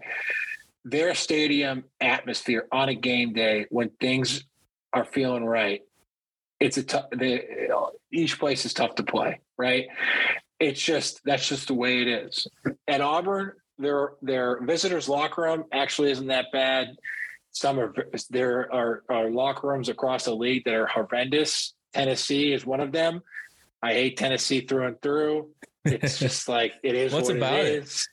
their 0.83 1.15
stadium 1.15 1.85
atmosphere 2.01 2.67
on 2.71 2.89
a 2.89 2.95
game 2.95 3.31
day 3.31 3.67
when 3.69 3.89
things 4.01 4.43
are 4.91 5.05
feeling 5.05 5.45
right, 5.45 5.81
it's 6.59 6.77
a 6.77 6.83
tough. 6.83 7.05
Each 8.11 8.37
place 8.37 8.65
is 8.65 8.73
tough 8.73 8.95
to 8.95 9.03
play, 9.03 9.39
right? 9.57 9.87
It's 10.59 10.81
just 10.81 11.21
that's 11.25 11.47
just 11.47 11.67
the 11.67 11.73
way 11.73 12.01
it 12.01 12.07
is. 12.07 12.47
At 12.87 13.01
Auburn, 13.01 13.53
their 13.77 14.11
their 14.21 14.61
visitors 14.61 15.09
locker 15.09 15.43
room 15.43 15.65
actually 15.71 16.11
isn't 16.11 16.27
that 16.27 16.45
bad. 16.53 16.95
Some 17.51 17.79
are 17.79 17.93
there 18.29 18.73
are, 18.73 19.03
are 19.09 19.29
locker 19.29 19.67
rooms 19.67 19.89
across 19.89 20.25
the 20.25 20.35
league 20.35 20.63
that 20.65 20.73
are 20.73 20.87
horrendous. 20.87 21.73
Tennessee 21.93 22.51
is 22.51 22.65
one 22.65 22.81
of 22.81 22.91
them. 22.91 23.21
I 23.81 23.93
hate 23.93 24.17
Tennessee 24.17 24.61
through 24.61 24.87
and 24.87 25.01
through. 25.01 25.51
It's 25.85 26.19
just 26.19 26.49
like 26.49 26.73
it 26.83 26.95
is. 26.95 27.13
What's 27.13 27.29
what 27.29 27.37
about 27.37 27.59
it, 27.59 27.83
is. 27.83 28.07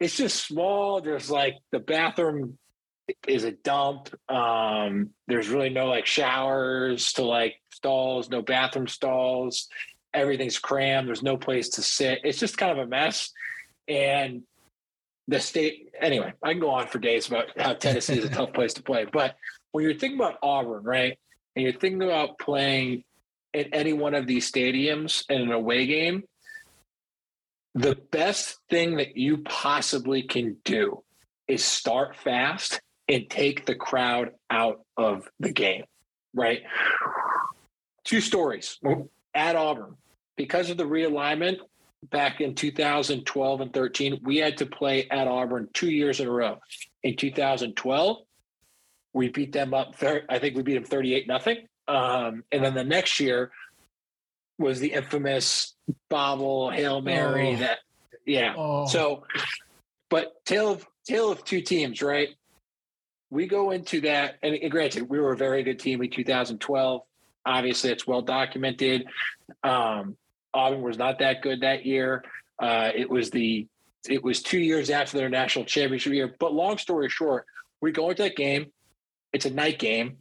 it? 0.00 0.04
It's 0.04 0.16
just 0.16 0.46
small. 0.46 1.00
There's 1.00 1.30
like 1.30 1.56
the 1.70 1.80
bathroom 1.80 2.58
is 3.26 3.44
a 3.44 3.52
dump. 3.52 4.08
Um, 4.28 5.10
there's 5.26 5.48
really 5.48 5.70
no 5.70 5.86
like 5.86 6.06
showers 6.06 7.12
to 7.14 7.24
like 7.24 7.56
stalls, 7.72 8.30
no 8.30 8.42
bathroom 8.42 8.88
stalls. 8.88 9.68
Everything's 10.14 10.58
crammed. 10.58 11.08
There's 11.08 11.22
no 11.22 11.36
place 11.36 11.70
to 11.70 11.82
sit. 11.82 12.20
It's 12.24 12.38
just 12.38 12.58
kind 12.58 12.72
of 12.72 12.78
a 12.78 12.86
mess. 12.86 13.30
And 13.88 14.42
the 15.28 15.40
state, 15.40 15.90
anyway, 16.00 16.32
I 16.42 16.52
can 16.52 16.60
go 16.60 16.70
on 16.70 16.88
for 16.88 16.98
days 16.98 17.28
about 17.28 17.46
how 17.58 17.74
Tennessee 17.74 18.18
is 18.18 18.24
a 18.24 18.28
tough 18.28 18.52
place 18.52 18.74
to 18.74 18.82
play. 18.82 19.06
But 19.10 19.36
when 19.70 19.84
you're 19.84 19.94
thinking 19.94 20.18
about 20.18 20.38
Auburn, 20.42 20.84
right, 20.84 21.18
and 21.56 21.62
you're 21.62 21.72
thinking 21.72 22.02
about 22.02 22.38
playing 22.38 23.04
at 23.54 23.68
any 23.72 23.92
one 23.92 24.14
of 24.14 24.26
these 24.26 24.50
stadiums 24.50 25.24
in 25.28 25.40
an 25.40 25.52
away 25.52 25.86
game, 25.86 26.24
the 27.74 27.96
best 28.10 28.58
thing 28.68 28.96
that 28.96 29.16
you 29.16 29.38
possibly 29.38 30.22
can 30.22 30.56
do 30.64 31.02
is 31.48 31.64
start 31.64 32.16
fast 32.16 32.80
and 33.08 33.28
take 33.28 33.66
the 33.66 33.74
crowd 33.74 34.30
out 34.50 34.80
of 34.96 35.28
the 35.40 35.52
game, 35.52 35.84
right? 36.34 36.62
Two 38.04 38.20
stories 38.20 38.78
at 39.34 39.56
Auburn. 39.56 39.96
Because 40.36 40.70
of 40.70 40.76
the 40.76 40.84
realignment 40.84 41.58
back 42.10 42.40
in 42.40 42.54
2012 42.54 43.60
and 43.60 43.72
13, 43.72 44.20
we 44.22 44.38
had 44.38 44.56
to 44.58 44.66
play 44.66 45.08
at 45.10 45.28
Auburn 45.28 45.68
two 45.72 45.90
years 45.90 46.20
in 46.20 46.28
a 46.28 46.30
row. 46.30 46.58
In 47.02 47.16
2012, 47.16 48.18
we 49.12 49.28
beat 49.28 49.52
them 49.52 49.74
up. 49.74 49.94
I 50.02 50.38
think 50.38 50.56
we 50.56 50.62
beat 50.62 50.74
them 50.74 50.84
38 50.84 51.28
nothing. 51.28 51.58
Um, 51.88 52.44
and 52.50 52.64
then 52.64 52.74
the 52.74 52.84
next 52.84 53.20
year 53.20 53.50
was 54.58 54.80
the 54.80 54.92
infamous 54.92 55.74
Bobble 56.08 56.70
Hail 56.70 57.00
Mary 57.00 57.54
oh. 57.54 57.56
that 57.56 57.78
Yeah. 58.26 58.54
Oh. 58.56 58.86
So, 58.86 59.24
but 60.08 60.44
tale 60.44 60.70
of 60.70 60.86
tale 61.06 61.30
of 61.30 61.44
two 61.44 61.60
teams, 61.60 62.02
right? 62.02 62.28
We 63.30 63.46
go 63.46 63.70
into 63.70 64.02
that, 64.02 64.36
and, 64.42 64.54
and 64.54 64.70
granted, 64.70 65.08
we 65.08 65.18
were 65.18 65.32
a 65.32 65.36
very 65.36 65.62
good 65.62 65.78
team 65.78 66.02
in 66.02 66.10
2012. 66.10 67.02
Obviously, 67.44 67.90
it's 67.90 68.06
well 68.06 68.22
documented. 68.22 69.06
Um, 69.64 70.16
Auburn 70.54 70.82
was 70.82 70.98
not 70.98 71.18
that 71.20 71.42
good 71.42 71.60
that 71.62 71.86
year. 71.86 72.24
Uh, 72.58 72.90
it 72.94 73.08
was 73.08 73.30
the 73.30 73.66
it 74.08 74.22
was 74.22 74.42
two 74.42 74.58
years 74.58 74.90
after 74.90 75.16
their 75.16 75.28
national 75.28 75.64
championship 75.64 76.12
year. 76.12 76.34
But 76.38 76.52
long 76.52 76.78
story 76.78 77.08
short, 77.08 77.46
we 77.80 77.92
go 77.92 78.10
into 78.10 78.24
that 78.24 78.36
game. 78.36 78.66
It's 79.32 79.46
a 79.46 79.50
night 79.50 79.78
game, 79.78 80.18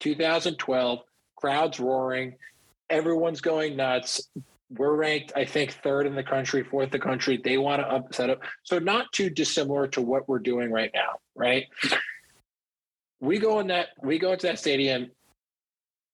2012. 0.00 1.00
Crowds 1.36 1.78
roaring, 1.78 2.34
everyone's 2.90 3.40
going 3.40 3.76
nuts. 3.76 4.28
We're 4.70 4.96
ranked, 4.96 5.32
I 5.36 5.44
think, 5.44 5.72
third 5.84 6.06
in 6.06 6.16
the 6.16 6.22
country, 6.22 6.64
fourth 6.64 6.86
in 6.86 6.90
the 6.90 6.98
country. 6.98 7.40
They 7.42 7.58
want 7.58 7.80
to 7.80 7.88
upset 7.88 8.28
up. 8.28 8.40
So 8.64 8.78
not 8.78 9.12
too 9.12 9.30
dissimilar 9.30 9.86
to 9.88 10.02
what 10.02 10.28
we're 10.28 10.40
doing 10.40 10.72
right 10.72 10.90
now, 10.92 11.20
right? 11.36 11.66
We 13.20 13.38
go 13.38 13.60
in 13.60 13.68
that 13.68 13.88
we 14.02 14.18
go 14.18 14.32
into 14.32 14.46
that 14.48 14.58
stadium 14.58 15.10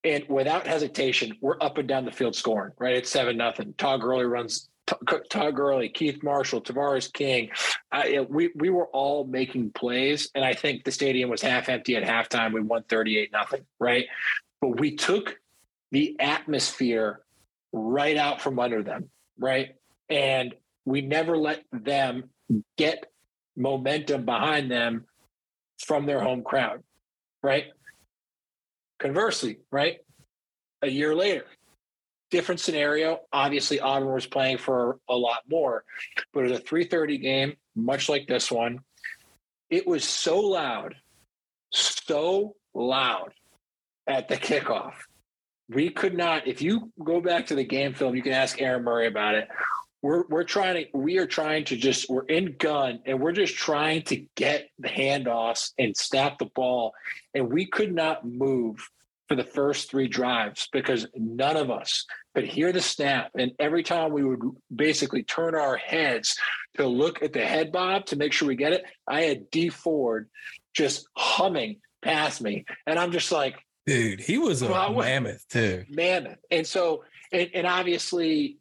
and 0.04 0.24
without 0.28 0.66
hesitation, 0.66 1.36
we're 1.40 1.56
up 1.60 1.78
and 1.78 1.88
down 1.88 2.04
the 2.04 2.12
field 2.12 2.36
scoring, 2.36 2.72
right? 2.78 2.94
It's 2.96 3.10
seven 3.10 3.36
nothing. 3.36 3.74
Todd 3.78 4.00
Gurley 4.02 4.26
runs 4.26 4.68
Todd 4.86 5.54
Gurley, 5.54 5.88
Keith 5.88 6.22
Marshall, 6.22 6.60
Tavarres 6.60 7.10
King. 7.10 7.48
I, 7.90 8.26
we 8.28 8.50
we 8.54 8.68
were 8.68 8.86
all 8.88 9.24
making 9.24 9.70
plays, 9.70 10.28
and 10.34 10.44
I 10.44 10.52
think 10.52 10.84
the 10.84 10.92
stadium 10.92 11.30
was 11.30 11.40
half 11.40 11.68
empty 11.68 11.96
at 11.96 12.02
halftime. 12.02 12.52
We 12.52 12.60
won 12.60 12.84
thirty 12.88 13.18
eight 13.18 13.32
nothing, 13.32 13.64
right? 13.78 14.06
But 14.60 14.78
we 14.80 14.96
took 14.96 15.38
the 15.90 16.16
atmosphere 16.20 17.20
right 17.72 18.16
out 18.16 18.42
from 18.42 18.58
under 18.58 18.82
them, 18.82 19.08
right? 19.38 19.74
And 20.10 20.54
we 20.84 21.00
never 21.00 21.36
let 21.36 21.64
them 21.72 22.30
get 22.76 23.06
momentum 23.56 24.24
behind 24.24 24.70
them 24.70 25.06
from 25.78 26.04
their 26.04 26.20
home 26.20 26.42
crowd, 26.42 26.82
right? 27.42 27.66
Conversely, 28.98 29.58
right? 29.70 29.98
A 30.82 30.88
year 30.88 31.14
later, 31.14 31.46
different 32.30 32.60
scenario. 32.60 33.20
Obviously, 33.32 33.80
Auburn 33.80 34.12
was 34.12 34.26
playing 34.26 34.58
for 34.58 34.98
a 35.08 35.16
lot 35.16 35.42
more, 35.48 35.84
but 36.32 36.40
it 36.40 36.50
was 36.50 36.60
a 36.60 36.62
3:30 36.62 37.18
game, 37.18 37.56
much 37.74 38.08
like 38.08 38.26
this 38.26 38.50
one. 38.50 38.80
It 39.70 39.86
was 39.86 40.04
so 40.04 40.40
loud, 40.40 40.94
so 41.70 42.56
loud 42.74 43.32
at 44.06 44.28
the 44.28 44.36
kickoff. 44.36 44.94
We 45.68 45.90
could 45.90 46.14
not. 46.16 46.46
If 46.46 46.60
you 46.60 46.92
go 47.02 47.20
back 47.20 47.46
to 47.46 47.54
the 47.54 47.64
game 47.64 47.94
film, 47.94 48.14
you 48.14 48.22
can 48.22 48.32
ask 48.32 48.60
Aaron 48.60 48.84
Murray 48.84 49.06
about 49.06 49.34
it. 49.34 49.48
We're 50.04 50.24
we're 50.28 50.44
trying 50.44 50.84
to 50.84 50.98
we 50.98 51.16
are 51.16 51.26
trying 51.26 51.64
to 51.64 51.78
just 51.78 52.10
we're 52.10 52.26
in 52.26 52.56
gun 52.58 53.00
and 53.06 53.20
we're 53.20 53.32
just 53.32 53.54
trying 53.54 54.02
to 54.02 54.26
get 54.34 54.68
the 54.78 54.88
handoffs 54.88 55.70
and 55.78 55.96
snap 55.96 56.36
the 56.36 56.50
ball, 56.54 56.92
and 57.32 57.50
we 57.50 57.64
could 57.64 57.90
not 57.90 58.22
move 58.22 58.86
for 59.28 59.34
the 59.34 59.44
first 59.44 59.90
three 59.90 60.06
drives 60.06 60.68
because 60.72 61.06
none 61.16 61.56
of 61.56 61.70
us 61.70 62.04
could 62.34 62.44
hear 62.44 62.70
the 62.70 62.82
snap. 62.82 63.30
And 63.34 63.52
every 63.58 63.82
time 63.82 64.12
we 64.12 64.22
would 64.22 64.42
basically 64.74 65.22
turn 65.22 65.54
our 65.54 65.78
heads 65.78 66.36
to 66.76 66.86
look 66.86 67.22
at 67.22 67.32
the 67.32 67.42
head 67.42 67.72
bob 67.72 68.04
to 68.06 68.16
make 68.16 68.34
sure 68.34 68.46
we 68.46 68.56
get 68.56 68.74
it, 68.74 68.84
I 69.08 69.22
had 69.22 69.50
Dee 69.50 69.70
Ford 69.70 70.28
just 70.74 71.08
humming 71.16 71.76
past 72.02 72.42
me. 72.42 72.66
And 72.86 72.98
I'm 72.98 73.10
just 73.10 73.32
like, 73.32 73.56
dude, 73.86 74.20
he 74.20 74.36
was 74.36 74.60
a 74.60 74.68
well, 74.68 74.92
mammoth 74.92 75.48
too. 75.48 75.86
Mammoth. 75.88 76.40
And 76.50 76.66
so, 76.66 77.04
and, 77.32 77.48
and 77.54 77.66
obviously, 77.66 78.58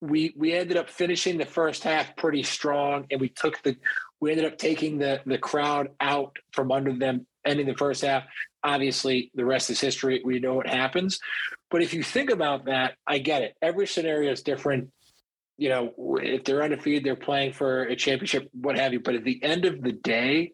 we 0.00 0.34
we 0.36 0.52
ended 0.52 0.76
up 0.76 0.90
finishing 0.90 1.38
the 1.38 1.46
first 1.46 1.82
half 1.82 2.16
pretty 2.16 2.42
strong, 2.42 3.06
and 3.10 3.20
we 3.20 3.28
took 3.28 3.62
the 3.62 3.76
we 4.20 4.30
ended 4.30 4.46
up 4.46 4.58
taking 4.58 4.98
the 4.98 5.20
the 5.26 5.38
crowd 5.38 5.88
out 6.00 6.36
from 6.52 6.72
under 6.72 6.92
them 6.92 7.26
ending 7.44 7.66
the 7.66 7.74
first 7.74 8.02
half 8.02 8.24
obviously 8.66 9.30
the 9.34 9.44
rest 9.44 9.70
is 9.70 9.80
history. 9.80 10.20
We 10.24 10.40
know 10.40 10.54
what 10.54 10.66
happens. 10.66 11.20
But 11.70 11.82
if 11.82 11.94
you 11.94 12.02
think 12.02 12.30
about 12.30 12.66
that, 12.66 12.94
I 13.06 13.18
get 13.18 13.42
it. 13.42 13.54
Every 13.62 13.86
scenario 13.86 14.32
is 14.32 14.42
different. 14.42 14.90
You 15.56 15.70
know, 15.70 15.94
if 16.20 16.44
they're 16.44 16.62
undefeated, 16.62 17.04
they're 17.04 17.16
playing 17.16 17.52
for 17.52 17.84
a 17.84 17.96
championship, 17.96 18.50
what 18.52 18.76
have 18.76 18.92
you. 18.92 19.00
But 19.00 19.14
at 19.14 19.24
the 19.24 19.42
end 19.42 19.64
of 19.64 19.82
the 19.82 19.92
day, 19.92 20.52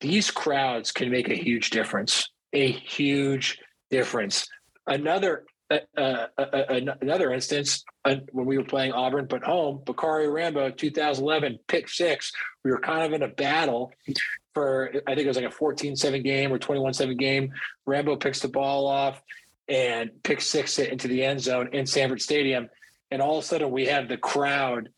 these 0.00 0.30
crowds 0.30 0.92
can 0.92 1.10
make 1.10 1.28
a 1.28 1.34
huge 1.34 1.70
difference. 1.70 2.30
A 2.52 2.70
huge 2.70 3.58
difference. 3.90 4.46
Another 4.86 5.44
uh, 5.70 5.78
uh, 5.96 6.26
uh, 6.36 6.40
uh 6.42 6.94
another 7.00 7.32
instance 7.32 7.84
Uh, 8.02 8.16
when 8.32 8.46
we 8.46 8.56
were 8.56 8.64
playing 8.64 8.92
Auburn, 8.92 9.26
but 9.26 9.42
home, 9.42 9.80
Bacarri 9.84 10.32
Rambo, 10.32 10.70
2011, 10.70 11.58
pick 11.68 11.86
six. 11.86 12.32
We 12.64 12.70
were 12.70 12.80
kind 12.80 13.02
of 13.02 13.12
in 13.12 13.22
a 13.22 13.28
battle 13.28 13.92
for 14.54 14.90
I 15.06 15.14
think 15.14 15.26
it 15.26 15.28
was 15.28 15.36
like 15.36 15.44
a 15.44 15.54
14-7 15.54 16.24
game 16.24 16.52
or 16.52 16.58
21-7 16.58 17.18
game. 17.18 17.52
Rambo 17.84 18.16
picks 18.16 18.40
the 18.40 18.48
ball 18.48 18.86
off 18.86 19.22
and 19.68 20.10
picks 20.22 20.46
six 20.46 20.78
it 20.78 20.90
into 20.90 21.08
the 21.08 21.22
end 21.22 21.40
zone 21.40 21.68
in 21.72 21.86
Sanford 21.86 22.22
Stadium. 22.22 22.68
And 23.10 23.20
all 23.20 23.38
of 23.38 23.44
a 23.44 23.46
sudden 23.46 23.70
we 23.70 23.86
have 23.86 24.08
the 24.08 24.16
crowd 24.16 24.88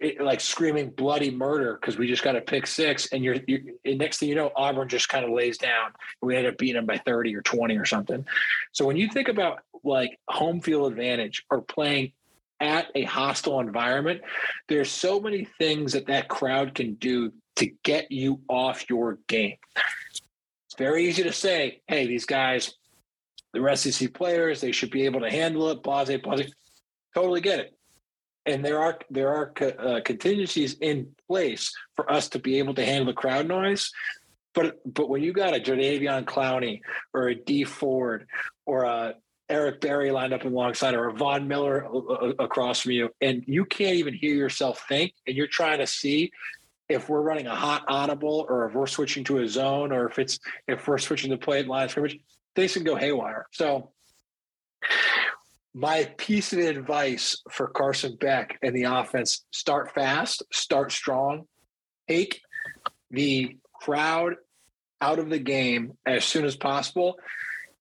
it, 0.00 0.20
like 0.20 0.40
screaming 0.40 0.90
bloody 0.90 1.30
murder 1.30 1.78
because 1.80 1.96
we 1.96 2.06
just 2.06 2.22
got 2.22 2.36
a 2.36 2.40
pick 2.40 2.66
six. 2.66 3.06
And 3.06 3.22
you're, 3.22 3.36
you're 3.46 3.60
and 3.84 3.98
next 3.98 4.18
thing 4.18 4.28
you 4.28 4.34
know, 4.34 4.50
Auburn 4.56 4.88
just 4.88 5.08
kind 5.08 5.24
of 5.24 5.30
lays 5.30 5.58
down. 5.58 5.90
We 6.22 6.36
end 6.36 6.46
up 6.46 6.58
beating 6.58 6.76
them 6.76 6.86
by 6.86 6.98
30 6.98 7.34
or 7.36 7.42
20 7.42 7.76
or 7.76 7.84
something. 7.84 8.24
So 8.72 8.86
when 8.86 8.96
you 8.96 9.08
think 9.08 9.28
about 9.28 9.60
like 9.82 10.18
home 10.28 10.60
field 10.60 10.90
advantage 10.90 11.44
or 11.50 11.60
playing 11.60 12.12
at 12.64 12.90
a 12.94 13.04
hostile 13.04 13.60
environment, 13.60 14.22
there's 14.68 14.90
so 14.90 15.20
many 15.20 15.46
things 15.58 15.92
that 15.92 16.06
that 16.06 16.28
crowd 16.28 16.74
can 16.74 16.94
do 16.94 17.30
to 17.56 17.70
get 17.84 18.10
you 18.10 18.40
off 18.48 18.88
your 18.88 19.18
game. 19.28 19.56
It's 20.10 20.78
very 20.78 21.06
easy 21.06 21.22
to 21.24 21.32
say, 21.32 21.82
hey, 21.86 22.06
these 22.06 22.24
guys, 22.24 22.74
the 23.52 23.76
SEC 23.76 24.14
players, 24.14 24.60
they 24.60 24.72
should 24.72 24.90
be 24.90 25.04
able 25.04 25.20
to 25.20 25.30
handle 25.30 25.68
it, 25.68 25.82
blase, 25.82 26.20
blase. 26.22 26.52
Totally 27.14 27.42
get 27.42 27.60
it. 27.60 27.76
And 28.46 28.64
there 28.64 28.80
are 28.80 28.98
there 29.08 29.28
are 29.28 29.52
uh, 29.78 30.00
contingencies 30.04 30.74
in 30.80 31.14
place 31.28 31.72
for 31.96 32.10
us 32.10 32.28
to 32.30 32.38
be 32.38 32.58
able 32.58 32.74
to 32.74 32.84
handle 32.84 33.06
the 33.06 33.12
crowd 33.12 33.46
noise. 33.46 33.90
But 34.54 34.80
but 34.84 35.08
when 35.08 35.22
you 35.22 35.32
got 35.32 35.54
a 35.54 35.60
Jadeveon 35.60 36.24
Clowney 36.24 36.80
or 37.12 37.28
a 37.28 37.34
Dee 37.34 37.64
Ford 37.64 38.26
or 38.66 38.84
a 38.84 39.14
Eric 39.48 39.80
Berry 39.80 40.10
lined 40.10 40.32
up 40.32 40.44
alongside 40.44 40.94
or 40.94 41.08
a 41.08 41.12
Von 41.12 41.46
Miller 41.46 41.86
across 42.38 42.80
from 42.80 42.92
you, 42.92 43.10
and 43.20 43.44
you 43.46 43.64
can't 43.64 43.96
even 43.96 44.14
hear 44.14 44.34
yourself 44.34 44.84
think, 44.88 45.12
and 45.26 45.36
you're 45.36 45.46
trying 45.46 45.78
to 45.78 45.86
see 45.86 46.30
if 46.88 47.08
we're 47.08 47.22
running 47.22 47.46
a 47.46 47.54
hot 47.54 47.84
audible 47.88 48.46
or 48.48 48.66
if 48.66 48.74
we're 48.74 48.86
switching 48.86 49.24
to 49.24 49.38
a 49.38 49.48
zone 49.48 49.92
or 49.92 50.06
if 50.06 50.18
it's 50.18 50.38
if 50.68 50.86
we're 50.86 50.98
switching 50.98 51.30
to 51.30 51.38
play 51.38 51.62
line 51.62 51.88
scrimmage, 51.88 52.18
things 52.54 52.74
can 52.74 52.84
go 52.84 52.94
haywire. 52.94 53.46
So 53.52 53.90
my 55.74 56.04
piece 56.18 56.52
of 56.52 56.60
advice 56.60 57.42
for 57.50 57.68
Carson 57.68 58.16
Beck 58.16 58.58
and 58.62 58.76
the 58.76 58.84
offense 58.84 59.44
start 59.50 59.92
fast, 59.92 60.42
start 60.52 60.92
strong, 60.92 61.46
take 62.08 62.40
the 63.10 63.58
crowd 63.74 64.34
out 65.00 65.18
of 65.18 65.30
the 65.30 65.38
game 65.38 65.96
as 66.06 66.24
soon 66.24 66.44
as 66.44 66.56
possible, 66.56 67.18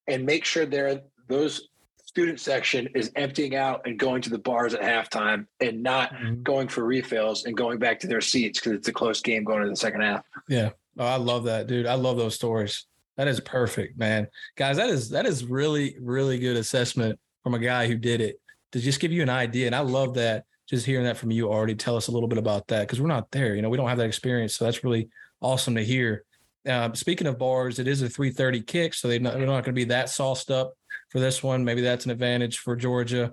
and 0.08 0.26
make 0.26 0.44
sure 0.44 0.66
they're 0.66 1.02
those 1.28 1.70
student 2.14 2.40
section 2.40 2.88
is 2.94 3.12
emptying 3.16 3.56
out 3.56 3.82
and 3.86 3.98
going 3.98 4.22
to 4.22 4.30
the 4.30 4.38
bars 4.38 4.76
at 4.76 4.82
halftime 4.82 5.48
and 5.60 5.82
not 5.82 6.14
mm-hmm. 6.14 6.44
going 6.44 6.68
for 6.68 6.86
refills 6.86 7.46
and 7.46 7.58
going 7.58 7.80
back 7.80 8.00
to 8.00 8.08
their 8.08 8.22
seats 8.22 8.60
because 8.60 8.74
it's 8.74 8.88
a 8.88 8.94
close 8.94 9.20
game 9.20 9.44
going 9.44 9.64
to 9.64 9.70
the 9.70 9.76
second 9.76 10.02
half. 10.02 10.24
Yeah. 10.48 10.70
Oh, 11.00 11.06
I 11.06 11.16
love 11.16 11.46
that, 11.46 11.66
dude. 11.66 11.88
I 11.88 11.96
love 11.96 12.18
those 12.18 12.36
stories. 12.36 12.86
That 13.18 13.28
is 13.28 13.40
perfect, 13.40 13.98
man. 13.98 14.28
Guys, 14.56 14.78
that 14.78 14.90
is 14.90 15.10
that 15.10 15.26
is 15.26 15.44
really, 15.46 15.96
really 16.00 16.38
good 16.38 16.56
assessment 16.56 17.20
from 17.44 17.56
a 17.56 17.60
guy 17.60 17.88
who 17.88 17.96
did 17.96 18.22
it 18.22 18.40
to 18.74 18.80
just 18.80 19.00
give 19.00 19.12
you 19.12 19.24
an 19.24 19.30
idea. 19.30 19.66
And 19.66 19.76
I 19.76 19.80
love 19.80 20.14
that 20.16 20.46
just 20.70 20.86
hearing 20.86 21.06
that 21.06 21.18
from 21.18 21.32
you 21.32 21.52
already. 21.52 21.74
Tell 21.74 21.96
us 21.96 22.08
a 22.08 22.12
little 22.12 22.30
bit 22.30 22.38
about 22.38 22.68
that 22.68 22.82
because 22.82 23.02
we're 23.02 23.08
not 23.08 23.32
there. 23.32 23.56
You 23.56 23.64
know, 23.64 23.70
we 23.70 23.78
don't 23.78 23.90
have 23.90 23.98
that 23.98 24.08
experience. 24.08 24.56
So 24.56 24.66
that's 24.66 24.84
really 24.84 25.10
awesome 25.42 25.76
to 25.76 25.84
hear. 25.84 26.26
Uh, 26.68 26.94
speaking 26.94 27.28
of 27.28 27.38
bars, 27.38 27.80
it 27.80 27.88
is 27.88 28.02
a 28.02 28.10
330 28.10 28.62
kick, 28.62 28.94
so 28.94 29.08
they're 29.08 29.20
not, 29.20 29.34
they're 29.34 29.46
not 29.46 29.64
going 29.66 29.66
to 29.66 29.72
be 29.74 29.84
that 29.86 30.10
sauced 30.10 30.50
up 30.50 30.74
for 31.10 31.20
this 31.20 31.44
one. 31.44 31.64
Maybe 31.64 31.82
that's 31.82 32.06
an 32.06 32.12
advantage 32.12 32.60
for 32.60 32.76
Georgia. 32.76 33.32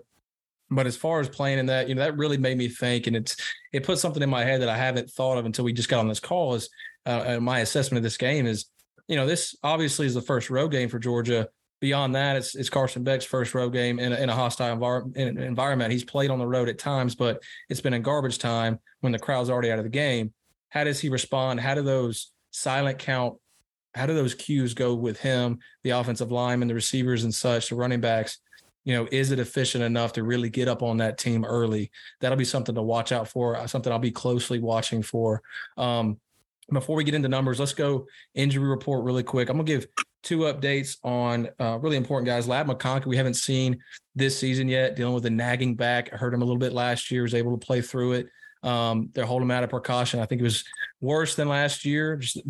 But 0.71 0.87
as 0.87 0.97
far 0.97 1.21
as 1.21 1.29
playing 1.29 1.59
in 1.59 1.67
that, 1.67 1.89
you 1.89 1.95
know, 1.95 2.03
that 2.03 2.17
really 2.17 2.37
made 2.37 2.57
me 2.57 2.69
think, 2.69 3.09
and 3.09 3.17
it's 3.17 3.37
it 3.73 3.83
put 3.83 3.99
something 3.99 4.23
in 4.23 4.31
my 4.31 4.45
head 4.45 4.63
that 4.63 4.69
I 4.69 4.77
haven't 4.77 5.11
thought 5.11 5.37
of 5.37 5.45
until 5.45 5.65
we 5.65 5.73
just 5.73 5.89
got 5.89 5.99
on 5.99 6.09
this 6.09 6.21
call. 6.21 6.55
Is 6.55 6.69
uh, 7.07 7.25
uh, 7.27 7.41
my 7.41 7.59
assessment 7.61 7.99
of 7.99 8.03
this 8.05 8.17
game 8.17 8.47
is, 8.47 8.67
you 9.09 9.17
know, 9.17 9.27
this 9.27 9.57
obviously 9.65 10.07
is 10.07 10.15
the 10.15 10.23
first 10.23 10.49
road 10.49 10.69
game 10.69 10.89
for 10.89 10.99
Georgia. 10.99 11.49
Beyond 11.81 12.15
that, 12.15 12.37
it's, 12.37 12.55
it's 12.55 12.69
Carson 12.69 13.05
Beck's 13.05 13.25
first 13.25 13.55
road 13.55 13.71
game 13.71 13.99
in 13.99 14.13
a, 14.13 14.17
in 14.17 14.29
a 14.29 14.35
hostile 14.35 14.77
envir- 14.77 15.17
environment. 15.17 15.91
He's 15.91 16.05
played 16.05 16.31
on 16.31 16.39
the 16.39 16.47
road 16.47 16.69
at 16.69 16.79
times, 16.79 17.15
but 17.15 17.43
it's 17.71 17.81
been 17.81 17.95
in 17.95 18.03
garbage 18.03 18.39
time 18.39 18.79
when 19.01 19.13
the 19.13 19.19
crowd's 19.19 19.49
already 19.49 19.73
out 19.73 19.79
of 19.79 19.85
the 19.85 19.91
game. 19.91 20.33
How 20.69 20.85
does 20.85 21.01
he 21.01 21.09
respond? 21.09 21.59
How 21.59 21.75
do 21.75 21.83
those 21.83 22.33
silent 22.51 22.99
count 22.99 23.39
how 23.95 24.07
do 24.07 24.15
those 24.15 24.35
cues 24.35 24.75
go 24.75 24.95
with 24.95 25.19
him, 25.21 25.59
the 25.85 25.91
offensive 25.91 26.31
line 26.31 26.61
and 26.63 26.71
the 26.71 26.75
receivers 26.75 27.25
and 27.25 27.35
such, 27.35 27.69
the 27.69 27.75
running 27.75 28.01
backs? 28.01 28.39
you 28.85 28.95
know, 28.95 29.07
is 29.13 29.31
it 29.31 29.39
efficient 29.39 29.85
enough 29.85 30.15
to 30.15 30.23
really 30.23 30.49
get 30.49 30.69
up 30.69 30.83
on 30.83 30.97
that 30.99 31.19
team 31.19 31.45
early? 31.45 31.91
That'll 32.21 32.39
be 32.39 32.45
something 32.45 32.75
to 32.75 32.83
watch 32.83 33.13
out 33.13 33.29
for, 33.29 33.57
uh, 33.57 33.67
something 33.67 33.93
I'll 33.93 33.99
be 33.99 34.11
closely 34.11 34.59
watching 34.59 35.03
for. 35.03 35.43
Um, 35.77 36.19
before 36.73 36.97
we 36.97 37.05
get 37.05 37.15
into 37.15 37.29
numbers, 37.29 37.59
let's 37.59 37.75
go 37.75 38.07
injury 38.35 38.67
report 38.67 39.05
really 39.05 39.23
quick. 39.23 39.49
I'm 39.49 39.57
gonna 39.57 39.65
give 39.65 39.87
two 40.23 40.41
updates 40.41 40.97
on 41.03 41.49
uh, 41.59 41.79
really 41.81 41.97
important 41.97 42.27
guys. 42.27 42.47
Ladd 42.47 42.69
McConkey, 42.69 43.07
we 43.07 43.17
haven't 43.17 43.35
seen 43.35 43.79
this 44.15 44.39
season 44.39 44.69
yet, 44.69 44.97
dealing 44.97 45.15
with 45.15 45.27
a 45.27 45.31
nagging 45.31 45.75
back. 45.75 46.13
I 46.13 46.17
heard 46.17 46.33
him 46.33 46.43
a 46.43 46.45
little 46.45 46.59
bit 46.59 46.73
last 46.73 47.11
year, 47.11 47.23
was 47.23 47.35
able 47.35 47.57
to 47.57 47.67
play 47.67 47.81
through 47.81 48.13
it. 48.13 48.29
Um, 48.63 49.11
they're 49.15 49.25
holding 49.25 49.47
him 49.47 49.51
out 49.51 49.65
of 49.65 49.71
precaution. 49.71 50.21
I 50.21 50.27
think 50.27 50.41
it 50.41 50.45
was 50.45 50.65
worse 51.01 51.35
than 51.35 51.49
last 51.49 51.85
year, 51.85 52.17
just 52.17 52.41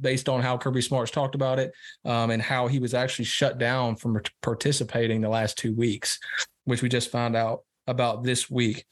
based 0.00 0.28
on 0.28 0.40
how 0.40 0.56
Kirby 0.56 0.80
Smarts 0.80 1.10
talked 1.10 1.34
about 1.34 1.58
it 1.58 1.72
um, 2.04 2.30
and 2.30 2.40
how 2.40 2.68
he 2.68 2.78
was 2.78 2.94
actually 2.94 3.24
shut 3.24 3.58
down 3.58 3.96
from 3.96 4.20
participating 4.42 5.20
the 5.20 5.28
last 5.28 5.58
two 5.58 5.74
weeks, 5.74 6.18
which 6.64 6.82
we 6.82 6.88
just 6.88 7.10
found 7.10 7.34
out 7.34 7.62
about 7.86 8.22
this 8.22 8.50
week. 8.50 8.84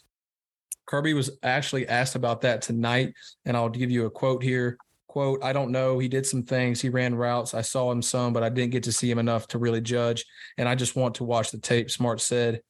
Kirby 0.87 1.15
was 1.15 1.31
actually 1.43 1.89
asked 1.89 2.15
about 2.15 2.43
that 2.43 2.63
tonight, 2.63 3.15
and 3.45 3.57
I'll 3.57 3.69
give 3.69 3.91
you 3.91 4.07
a 4.07 4.11
quote 4.11 4.43
here. 4.43 4.77
Quote, 5.07 5.45
I 5.45 5.53
don't 5.53 5.71
know. 5.71 6.01
He 6.01 6.09
did 6.09 6.27
some 6.27 6.43
things. 6.43 6.81
He 6.81 6.89
ran 6.89 7.15
routes. 7.15 7.55
I 7.55 7.63
saw 7.63 7.91
him 7.93 8.03
some, 8.03 8.33
but 8.33 8.43
I 8.43 8.49
didn't 8.49 8.73
get 8.73 8.83
to 8.83 8.93
see 8.93 9.09
him 9.09 9.21
enough 9.21 9.47
to 9.49 9.59
really 9.59 9.81
judge. 9.81 10.25
And 10.59 10.69
I 10.69 10.75
just 10.75 10.97
want 10.97 11.15
to 11.17 11.25
watch 11.25 11.53
the 11.53 11.59
tape. 11.59 11.89
Smart 11.89 12.21
said, 12.21 12.63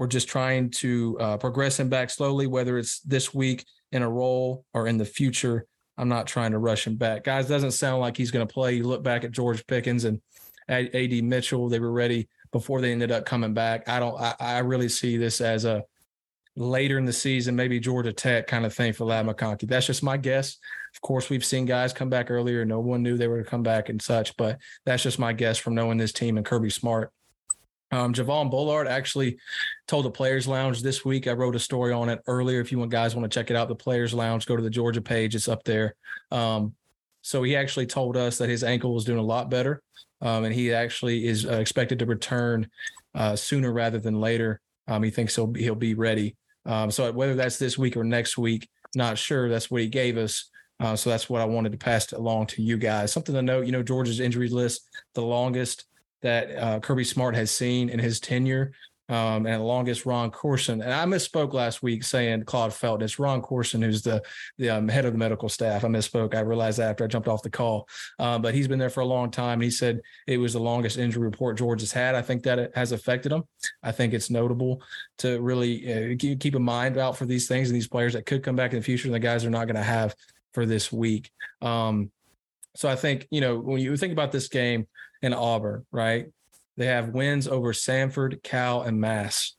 We're 0.00 0.06
just 0.06 0.28
trying 0.28 0.70
to 0.70 1.18
uh, 1.20 1.36
progress 1.36 1.78
him 1.78 1.90
back 1.90 2.08
slowly, 2.08 2.46
whether 2.46 2.78
it's 2.78 3.00
this 3.00 3.34
week 3.34 3.66
in 3.92 4.00
a 4.00 4.08
role 4.08 4.64
or 4.72 4.86
in 4.86 4.96
the 4.96 5.04
future. 5.04 5.66
I'm 5.98 6.08
not 6.08 6.26
trying 6.26 6.52
to 6.52 6.58
rush 6.58 6.86
him 6.86 6.96
back. 6.96 7.22
Guys, 7.22 7.48
doesn't 7.48 7.72
sound 7.72 8.00
like 8.00 8.16
he's 8.16 8.30
going 8.30 8.48
to 8.48 8.50
play. 8.50 8.76
You 8.76 8.84
look 8.84 9.02
back 9.02 9.24
at 9.24 9.30
George 9.30 9.66
Pickens 9.66 10.06
and 10.06 10.22
AD 10.70 11.22
Mitchell, 11.22 11.68
they 11.68 11.80
were 11.80 11.92
ready 11.92 12.30
before 12.50 12.80
they 12.80 12.92
ended 12.92 13.12
up 13.12 13.26
coming 13.26 13.52
back. 13.52 13.90
I 13.90 14.00
don't, 14.00 14.18
I, 14.18 14.34
I 14.38 14.58
really 14.60 14.88
see 14.88 15.18
this 15.18 15.42
as 15.42 15.66
a, 15.66 15.84
later 16.56 16.96
in 16.96 17.04
the 17.04 17.12
season, 17.12 17.54
maybe 17.54 17.78
Georgia 17.78 18.14
Tech 18.14 18.46
kind 18.46 18.64
of 18.64 18.72
thing 18.72 18.94
for 18.94 19.04
Ladd 19.04 19.26
McConkey. 19.26 19.68
That's 19.68 19.86
just 19.86 20.02
my 20.02 20.16
guess. 20.16 20.56
Of 20.94 21.02
course, 21.02 21.28
we've 21.28 21.44
seen 21.44 21.66
guys 21.66 21.92
come 21.92 22.08
back 22.08 22.30
earlier. 22.30 22.64
No 22.64 22.80
one 22.80 23.02
knew 23.02 23.18
they 23.18 23.28
were 23.28 23.42
to 23.42 23.48
come 23.48 23.62
back 23.62 23.90
and 23.90 24.00
such, 24.00 24.34
but 24.38 24.60
that's 24.86 25.02
just 25.02 25.18
my 25.18 25.34
guess 25.34 25.58
from 25.58 25.74
knowing 25.74 25.98
this 25.98 26.14
team 26.14 26.38
and 26.38 26.46
Kirby 26.46 26.70
Smart. 26.70 27.12
Um, 27.92 28.12
Javon 28.12 28.50
Bullard 28.50 28.86
actually 28.86 29.38
told 29.88 30.04
the 30.04 30.10
Players 30.10 30.46
Lounge 30.46 30.82
this 30.82 31.04
week. 31.04 31.26
I 31.26 31.32
wrote 31.32 31.56
a 31.56 31.58
story 31.58 31.92
on 31.92 32.08
it 32.08 32.20
earlier. 32.26 32.60
If 32.60 32.70
you 32.70 32.78
want 32.78 32.90
guys 32.90 33.16
want 33.16 33.30
to 33.30 33.34
check 33.34 33.50
it 33.50 33.56
out, 33.56 33.68
the 33.68 33.74
Players 33.74 34.14
Lounge, 34.14 34.46
go 34.46 34.56
to 34.56 34.62
the 34.62 34.70
Georgia 34.70 35.00
page. 35.00 35.34
It's 35.34 35.48
up 35.48 35.64
there. 35.64 35.96
Um, 36.30 36.74
so 37.22 37.42
he 37.42 37.56
actually 37.56 37.86
told 37.86 38.16
us 38.16 38.38
that 38.38 38.48
his 38.48 38.64
ankle 38.64 38.94
was 38.94 39.04
doing 39.04 39.18
a 39.18 39.22
lot 39.22 39.50
better, 39.50 39.82
um, 40.22 40.44
and 40.44 40.54
he 40.54 40.72
actually 40.72 41.26
is 41.26 41.44
uh, 41.44 41.58
expected 41.58 41.98
to 41.98 42.06
return 42.06 42.68
uh, 43.14 43.36
sooner 43.36 43.72
rather 43.72 43.98
than 43.98 44.20
later. 44.20 44.60
Um, 44.88 45.02
he 45.02 45.10
thinks 45.10 45.34
he'll 45.34 45.46
be, 45.46 45.62
he'll 45.62 45.74
be 45.74 45.94
ready 45.94 46.36
um, 46.66 46.90
so 46.90 47.10
whether 47.12 47.34
that's 47.34 47.58
this 47.58 47.78
week 47.78 47.96
or 47.96 48.04
next 48.04 48.36
week, 48.36 48.68
not 48.94 49.18
sure. 49.18 49.48
That's 49.48 49.70
what 49.70 49.82
he 49.82 49.88
gave 49.88 50.16
us. 50.16 50.50
Uh, 50.78 50.96
so 50.96 51.10
that's 51.10 51.28
what 51.28 51.42
I 51.42 51.44
wanted 51.44 51.72
to 51.72 51.78
pass 51.78 52.12
along 52.12 52.46
to 52.48 52.62
you 52.62 52.78
guys. 52.78 53.12
Something 53.12 53.34
to 53.34 53.42
note, 53.42 53.66
you 53.66 53.72
know, 53.72 53.82
Georgia's 53.82 54.20
injury 54.20 54.48
list, 54.48 54.88
the 55.14 55.22
longest 55.22 55.84
that 56.22 56.56
uh, 56.56 56.80
Kirby 56.80 57.04
Smart 57.04 57.34
has 57.34 57.50
seen 57.50 57.88
in 57.88 57.98
his 57.98 58.20
tenure 58.20 58.72
um, 59.10 59.44
and 59.44 59.60
the 59.60 59.64
longest 59.64 60.06
Ron 60.06 60.30
Courson. 60.30 60.80
And 60.80 60.92
I 60.92 61.04
misspoke 61.04 61.52
last 61.52 61.82
week 61.82 62.04
saying 62.04 62.44
Claude 62.44 62.72
Felton. 62.72 63.04
It's 63.04 63.18
Ron 63.18 63.42
Courson 63.42 63.82
who's 63.82 64.02
the 64.02 64.22
the 64.56 64.70
um, 64.70 64.88
head 64.88 65.04
of 65.04 65.12
the 65.12 65.18
medical 65.18 65.48
staff. 65.48 65.84
I 65.84 65.88
misspoke. 65.88 66.34
I 66.34 66.40
realized 66.40 66.78
that 66.78 66.90
after 66.90 67.04
I 67.04 67.08
jumped 67.08 67.26
off 67.26 67.42
the 67.42 67.50
call. 67.50 67.88
Uh, 68.20 68.38
but 68.38 68.54
he's 68.54 68.68
been 68.68 68.78
there 68.78 68.88
for 68.88 69.00
a 69.00 69.06
long 69.06 69.30
time. 69.32 69.54
And 69.54 69.64
He 69.64 69.70
said 69.70 70.00
it 70.28 70.38
was 70.38 70.52
the 70.52 70.60
longest 70.60 70.96
injury 70.96 71.24
report 71.24 71.58
George 71.58 71.80
has 71.80 71.90
had. 71.90 72.14
I 72.14 72.22
think 72.22 72.44
that 72.44 72.60
it 72.60 72.72
has 72.76 72.92
affected 72.92 73.32
him. 73.32 73.42
I 73.82 73.90
think 73.90 74.14
it's 74.14 74.30
notable 74.30 74.80
to 75.18 75.40
really 75.40 76.12
uh, 76.12 76.16
keep 76.16 76.54
in 76.54 76.62
mind 76.62 76.96
out 76.96 77.16
for 77.18 77.26
these 77.26 77.48
things 77.48 77.68
and 77.68 77.76
these 77.76 77.88
players 77.88 78.12
that 78.12 78.26
could 78.26 78.44
come 78.44 78.54
back 78.54 78.72
in 78.72 78.78
the 78.78 78.84
future 78.84 79.08
and 79.08 79.14
the 79.14 79.18
guys 79.18 79.44
are 79.44 79.50
not 79.50 79.64
going 79.64 79.74
to 79.74 79.82
have 79.82 80.14
for 80.54 80.66
this 80.66 80.92
week. 80.92 81.30
Um, 81.62 82.12
so 82.76 82.88
I 82.88 82.94
think, 82.94 83.26
you 83.30 83.40
know, 83.40 83.58
when 83.58 83.80
you 83.80 83.96
think 83.96 84.12
about 84.12 84.30
this 84.30 84.46
game 84.46 84.86
in 85.22 85.32
Auburn, 85.32 85.84
right? 85.92 86.26
They 86.76 86.86
have 86.86 87.10
wins 87.10 87.46
over 87.46 87.72
Samford, 87.72 88.42
Cal, 88.42 88.82
and 88.82 89.00
Mass. 89.00 89.54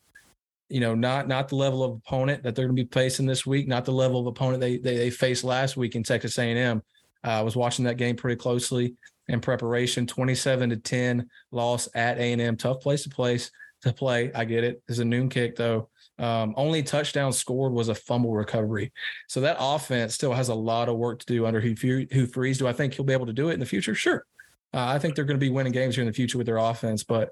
You 0.69 0.79
know, 0.79 0.95
not 0.95 1.27
not 1.27 1.49
the 1.49 1.55
level 1.55 1.83
of 1.83 1.91
opponent 1.91 2.43
that 2.43 2.55
they're 2.55 2.65
going 2.65 2.77
to 2.77 2.83
be 2.83 2.89
facing 2.91 3.25
this 3.25 3.45
week, 3.45 3.67
not 3.67 3.85
the 3.85 3.91
level 3.91 4.19
of 4.19 4.27
opponent 4.27 4.61
they 4.61 4.77
they, 4.77 4.97
they 4.97 5.09
faced 5.09 5.43
last 5.43 5.75
week 5.77 5.95
in 5.95 6.03
Texas 6.03 6.39
A&M. 6.39 6.81
Uh, 7.23 7.27
I 7.27 7.41
was 7.41 7.55
watching 7.55 7.85
that 7.85 7.97
game 7.97 8.15
pretty 8.15 8.37
closely 8.37 8.95
in 9.27 9.41
preparation. 9.41 10.07
Twenty-seven 10.07 10.69
to 10.69 10.77
ten 10.77 11.29
loss 11.51 11.89
at 11.93 12.17
A&M. 12.17 12.57
Tough 12.57 12.79
place 12.79 13.03
to 13.03 13.09
place 13.09 13.51
to 13.81 13.91
play. 13.93 14.31
I 14.33 14.45
get 14.45 14.63
it. 14.63 14.81
It's 14.87 14.99
a 14.99 15.05
noon 15.05 15.29
kick 15.29 15.55
though. 15.55 15.89
Um, 16.17 16.53
only 16.55 16.83
touchdown 16.83 17.33
scored 17.33 17.73
was 17.73 17.89
a 17.89 17.95
fumble 17.95 18.33
recovery. 18.33 18.93
So 19.27 19.41
that 19.41 19.57
offense 19.59 20.13
still 20.13 20.33
has 20.33 20.49
a 20.49 20.55
lot 20.55 20.87
of 20.87 20.97
work 20.97 21.19
to 21.19 21.25
do 21.25 21.45
under 21.47 21.59
Hugh 21.59 22.27
Freeze. 22.27 22.59
Do 22.59 22.67
I 22.67 22.73
think 22.73 22.93
he'll 22.93 23.05
be 23.05 23.13
able 23.13 23.25
to 23.25 23.33
do 23.33 23.49
it 23.49 23.55
in 23.55 23.59
the 23.59 23.65
future? 23.65 23.95
Sure. 23.95 24.25
Uh, 24.73 24.85
I 24.85 24.99
think 24.99 25.15
they're 25.15 25.25
going 25.25 25.39
to 25.39 25.45
be 25.45 25.49
winning 25.49 25.73
games 25.73 25.95
here 25.95 26.01
in 26.01 26.07
the 26.07 26.13
future 26.13 26.37
with 26.37 26.47
their 26.47 26.57
offense, 26.57 27.03
but 27.03 27.31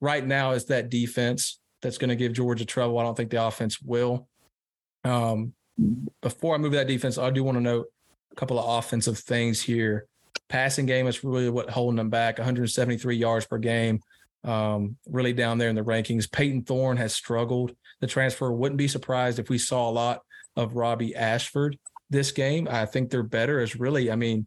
right 0.00 0.24
now 0.24 0.52
it's 0.52 0.66
that 0.66 0.88
defense 0.88 1.58
that's 1.82 1.98
going 1.98 2.10
to 2.10 2.16
give 2.16 2.32
Georgia 2.32 2.64
trouble. 2.64 2.98
I 2.98 3.02
don't 3.02 3.16
think 3.16 3.30
the 3.30 3.44
offense 3.44 3.80
will. 3.80 4.26
Um, 5.04 5.52
before 6.22 6.54
I 6.54 6.58
move 6.58 6.72
that 6.72 6.88
defense, 6.88 7.18
I 7.18 7.30
do 7.30 7.44
want 7.44 7.56
to 7.56 7.62
note 7.62 7.86
a 8.32 8.34
couple 8.34 8.58
of 8.58 8.78
offensive 8.78 9.18
things 9.18 9.60
here. 9.60 10.06
Passing 10.48 10.86
game 10.86 11.06
is 11.06 11.22
really 11.22 11.50
what 11.50 11.70
holding 11.70 11.96
them 11.96 12.10
back. 12.10 12.38
173 12.38 13.16
yards 13.16 13.46
per 13.46 13.58
game, 13.58 14.00
um, 14.44 14.96
really 15.06 15.32
down 15.32 15.58
there 15.58 15.68
in 15.68 15.76
the 15.76 15.84
rankings. 15.84 16.30
Payton 16.30 16.62
Thorne 16.62 16.96
has 16.96 17.14
struggled. 17.14 17.74
The 18.00 18.06
transfer 18.06 18.50
wouldn't 18.50 18.78
be 18.78 18.88
surprised 18.88 19.38
if 19.38 19.50
we 19.50 19.58
saw 19.58 19.88
a 19.88 19.92
lot 19.92 20.22
of 20.56 20.74
Robbie 20.74 21.14
Ashford 21.14 21.78
this 22.10 22.32
game. 22.32 22.66
I 22.70 22.86
think 22.86 23.10
they're 23.10 23.22
better 23.22 23.60
as 23.60 23.76
really, 23.76 24.10
I 24.10 24.16
mean, 24.16 24.46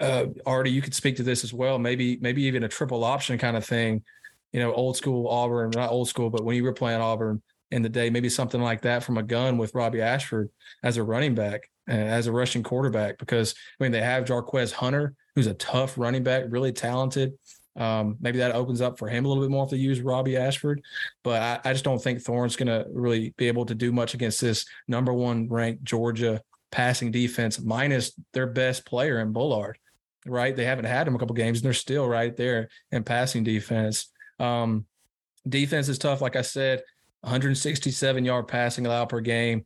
uh, 0.00 0.26
Artie, 0.44 0.70
you 0.70 0.82
could 0.82 0.94
speak 0.94 1.16
to 1.16 1.22
this 1.22 1.44
as 1.44 1.52
well. 1.52 1.78
Maybe 1.78 2.18
maybe 2.20 2.42
even 2.42 2.64
a 2.64 2.68
triple 2.68 3.04
option 3.04 3.38
kind 3.38 3.56
of 3.56 3.64
thing. 3.64 4.02
You 4.52 4.60
know, 4.60 4.72
old 4.72 4.96
school 4.96 5.28
Auburn, 5.28 5.70
not 5.70 5.90
old 5.90 6.08
school, 6.08 6.30
but 6.30 6.44
when 6.44 6.56
you 6.56 6.64
were 6.64 6.72
playing 6.72 7.00
Auburn 7.00 7.42
in 7.70 7.82
the 7.82 7.88
day, 7.88 8.10
maybe 8.10 8.28
something 8.28 8.60
like 8.60 8.82
that 8.82 9.02
from 9.02 9.18
a 9.18 9.22
gun 9.22 9.58
with 9.58 9.74
Robbie 9.74 10.02
Ashford 10.02 10.50
as 10.82 10.96
a 10.96 11.02
running 11.02 11.34
back, 11.34 11.68
uh, 11.88 11.92
as 11.92 12.26
a 12.26 12.32
rushing 12.32 12.62
quarterback. 12.62 13.18
Because 13.18 13.54
I 13.80 13.84
mean, 13.84 13.92
they 13.92 14.00
have 14.00 14.24
Jarquez 14.24 14.72
Hunter, 14.72 15.14
who's 15.34 15.46
a 15.46 15.54
tough 15.54 15.96
running 15.98 16.22
back, 16.22 16.44
really 16.48 16.72
talented. 16.72 17.32
Um, 17.76 18.16
maybe 18.20 18.38
that 18.38 18.54
opens 18.54 18.80
up 18.80 18.98
for 18.98 19.08
him 19.08 19.24
a 19.24 19.28
little 19.28 19.42
bit 19.42 19.50
more 19.50 19.64
if 19.64 19.70
they 19.70 19.76
use 19.76 20.00
Robbie 20.00 20.36
Ashford. 20.36 20.82
But 21.24 21.42
I, 21.42 21.70
I 21.70 21.72
just 21.72 21.84
don't 21.84 22.02
think 22.02 22.20
Thorne's 22.20 22.54
going 22.54 22.68
to 22.68 22.86
really 22.92 23.34
be 23.36 23.48
able 23.48 23.66
to 23.66 23.74
do 23.74 23.90
much 23.90 24.14
against 24.14 24.40
this 24.40 24.64
number 24.86 25.12
one 25.12 25.48
ranked 25.48 25.82
Georgia 25.82 26.40
passing 26.70 27.10
defense, 27.10 27.60
minus 27.60 28.12
their 28.32 28.46
best 28.46 28.84
player 28.86 29.20
in 29.20 29.32
Bullard 29.32 29.78
right? 30.26 30.54
They 30.54 30.64
haven't 30.64 30.86
had 30.86 31.06
him 31.06 31.14
a 31.14 31.18
couple 31.18 31.34
games, 31.34 31.58
and 31.58 31.64
they're 31.64 31.72
still 31.72 32.08
right 32.08 32.36
there 32.36 32.68
in 32.90 33.04
passing 33.04 33.44
defense. 33.44 34.10
Um, 34.38 34.86
defense 35.48 35.88
is 35.88 35.98
tough, 35.98 36.20
like 36.20 36.36
I 36.36 36.42
said. 36.42 36.82
167 37.22 38.24
yard 38.24 38.48
passing 38.48 38.86
allowed 38.86 39.08
per 39.08 39.20
game, 39.20 39.64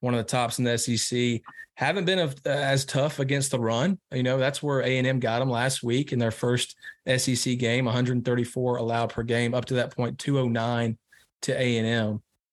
one 0.00 0.14
of 0.14 0.18
the 0.18 0.24
tops 0.24 0.58
in 0.58 0.64
the 0.64 0.76
SEC. 0.76 1.40
Haven't 1.74 2.04
been 2.04 2.18
a, 2.18 2.48
as 2.48 2.84
tough 2.84 3.18
against 3.18 3.50
the 3.50 3.60
run. 3.60 3.98
You 4.12 4.22
know 4.22 4.36
that's 4.36 4.62
where 4.62 4.82
A 4.82 4.98
and 4.98 5.06
M 5.06 5.20
got 5.20 5.38
them 5.38 5.48
last 5.48 5.82
week 5.82 6.12
in 6.12 6.18
their 6.18 6.30
first 6.30 6.76
SEC 7.06 7.56
game. 7.58 7.84
134 7.86 8.76
allowed 8.76 9.10
per 9.10 9.22
game, 9.22 9.54
up 9.54 9.64
to 9.66 9.74
that 9.74 9.94
point 9.94 10.18
209 10.18 10.98
to 11.42 11.60
A 11.60 11.78
and 11.78 11.86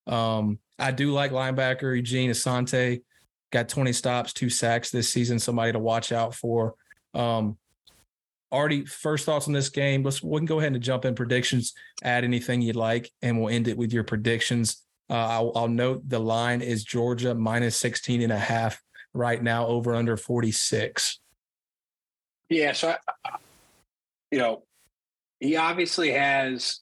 M. 0.07 0.13
Um, 0.13 0.59
I 0.77 0.91
do 0.91 1.11
like 1.11 1.31
linebacker 1.31 1.95
Eugene 1.95 2.31
Asante. 2.31 3.01
Got 3.51 3.69
20 3.69 3.93
stops, 3.93 4.33
two 4.33 4.49
sacks 4.49 4.89
this 4.89 5.09
season. 5.09 5.39
Somebody 5.39 5.71
to 5.71 5.79
watch 5.79 6.11
out 6.11 6.35
for. 6.35 6.75
Um, 7.15 7.57
Artie, 8.51 8.85
first 8.85 9.25
thoughts 9.25 9.47
on 9.47 9.53
this 9.53 9.69
game. 9.69 10.03
Let's 10.03 10.21
we 10.21 10.37
can 10.37 10.45
go 10.45 10.59
ahead 10.59 10.73
and 10.73 10.81
jump 10.81 11.05
in 11.05 11.15
predictions. 11.15 11.73
Add 12.03 12.23
anything 12.23 12.61
you'd 12.61 12.75
like, 12.75 13.11
and 13.21 13.39
we'll 13.39 13.53
end 13.53 13.67
it 13.67 13.77
with 13.77 13.91
your 13.91 14.03
predictions. 14.03 14.83
Uh, 15.09 15.13
I'll, 15.13 15.51
I'll, 15.55 15.67
note 15.67 16.07
the 16.07 16.19
line 16.19 16.61
is 16.61 16.83
Georgia 16.83 17.35
minus 17.35 17.77
16 17.77 18.21
and 18.21 18.31
a 18.31 18.39
half 18.39 18.81
right 19.13 19.41
now, 19.41 19.67
over 19.67 19.93
under 19.93 20.17
46. 20.17 21.19
Yeah, 22.49 22.73
so 22.73 22.95
I, 23.25 23.29
you 24.31 24.39
know, 24.39 24.63
he 25.39 25.57
obviously 25.57 26.11
has 26.11 26.79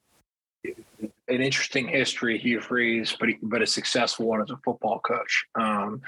an 0.65 1.11
interesting 1.27 1.87
history, 1.87 2.37
Hugh 2.37 2.61
Freeze, 2.61 3.15
but 3.19 3.29
he, 3.29 3.37
but 3.41 3.61
a 3.61 3.67
successful 3.67 4.27
one 4.27 4.41
as 4.41 4.51
a 4.51 4.57
football 4.63 4.99
coach. 4.99 5.45
Um, 5.55 6.01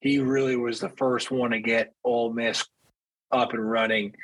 he 0.00 0.18
really 0.18 0.56
was 0.56 0.80
the 0.80 0.90
first 0.90 1.30
one 1.30 1.52
to 1.52 1.60
get 1.60 1.94
Ole 2.04 2.32
Miss 2.32 2.64
up 3.32 3.52
and 3.52 3.70
running 3.70 4.14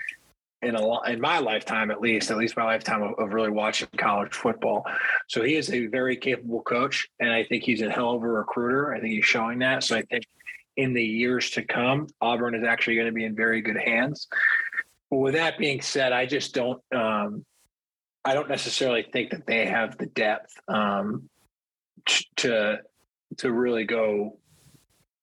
in 0.62 0.74
a 0.74 1.02
in 1.02 1.20
my 1.20 1.38
lifetime 1.38 1.90
at 1.90 2.00
least 2.00 2.30
at 2.30 2.36
least 2.36 2.56
my 2.56 2.64
lifetime 2.64 3.02
of, 3.02 3.14
of, 3.18 3.32
really 3.32 3.50
watching 3.50 3.88
college 3.96 4.34
football. 4.34 4.84
So 5.28 5.42
he 5.42 5.54
is 5.54 5.70
a 5.70 5.86
very 5.86 6.16
capable 6.16 6.62
coach 6.62 7.08
and 7.20 7.30
i 7.30 7.44
think 7.44 7.62
he's 7.62 7.82
a 7.82 7.90
hell 7.90 8.14
of 8.14 8.22
a 8.22 8.28
recruiter. 8.28 8.92
I 8.92 9.00
think 9.00 9.14
he's 9.14 9.24
showing 9.24 9.60
that. 9.60 9.84
So 9.84 9.96
i 9.96 10.02
think 10.02 10.24
in 10.76 10.94
the 10.94 11.04
years 11.04 11.50
to 11.50 11.62
come 11.62 12.08
auburn 12.20 12.54
is 12.54 12.64
actually 12.64 12.96
going 12.96 13.06
to 13.06 13.12
be 13.12 13.24
in 13.24 13.34
very 13.34 13.60
good 13.60 13.78
hands. 13.78 14.28
But 15.10 15.18
with 15.18 15.34
that 15.34 15.58
being 15.58 15.80
said 15.80 16.12
i 16.12 16.26
just 16.26 16.54
don't 16.54 16.82
um, 16.92 17.44
I 18.24 18.34
don't 18.34 18.48
necessarily 18.48 19.06
think 19.10 19.30
that 19.30 19.46
they 19.46 19.64
have 19.66 19.96
the 19.96 20.06
depth 20.06 20.52
um, 20.68 21.30
to 22.36 22.78
to 23.38 23.52
really 23.52 23.84
go, 23.84 24.38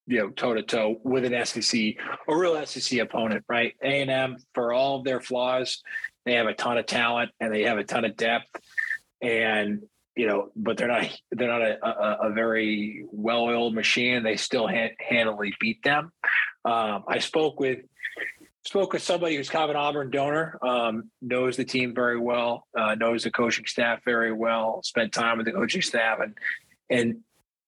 you 0.07 0.19
know, 0.19 0.29
toe 0.29 0.53
to 0.53 0.63
toe 0.63 0.99
with 1.03 1.25
an 1.25 1.45
SEC, 1.45 1.95
a 2.27 2.35
real 2.35 2.63
SEC 2.65 2.99
opponent, 2.99 3.43
right? 3.49 3.73
A 3.83 4.01
and 4.01 4.11
M, 4.11 4.37
for 4.53 4.73
all 4.73 4.97
of 4.97 5.03
their 5.03 5.19
flaws, 5.19 5.81
they 6.25 6.33
have 6.33 6.47
a 6.47 6.53
ton 6.53 6.77
of 6.77 6.85
talent 6.85 7.31
and 7.39 7.53
they 7.53 7.63
have 7.63 7.77
a 7.77 7.83
ton 7.83 8.05
of 8.05 8.15
depth, 8.15 8.49
and 9.21 9.81
you 10.15 10.27
know, 10.27 10.49
but 10.55 10.77
they're 10.77 10.87
not 10.87 11.05
they're 11.31 11.47
not 11.47 11.61
a, 11.61 11.85
a, 11.85 12.29
a 12.29 12.33
very 12.33 13.05
well 13.11 13.43
oiled 13.43 13.73
machine. 13.73 14.23
They 14.23 14.37
still 14.37 14.69
handily 14.99 15.53
beat 15.59 15.83
them. 15.83 16.11
Um, 16.63 17.03
I 17.07 17.19
spoke 17.19 17.59
with 17.59 17.79
spoke 18.65 18.93
with 18.93 19.03
somebody 19.03 19.35
who's 19.35 19.49
kind 19.49 19.65
of 19.65 19.69
an 19.71 19.75
Auburn 19.75 20.09
donor, 20.09 20.57
um, 20.63 21.11
knows 21.21 21.55
the 21.55 21.65
team 21.65 21.93
very 21.93 22.19
well, 22.19 22.67
uh, 22.77 22.95
knows 22.95 23.23
the 23.23 23.31
coaching 23.31 23.65
staff 23.65 23.99
very 24.03 24.33
well, 24.33 24.81
spent 24.83 25.13
time 25.13 25.37
with 25.37 25.45
the 25.45 25.51
coaching 25.51 25.81
staff, 25.81 26.19
and 26.19 26.37
and 26.89 27.17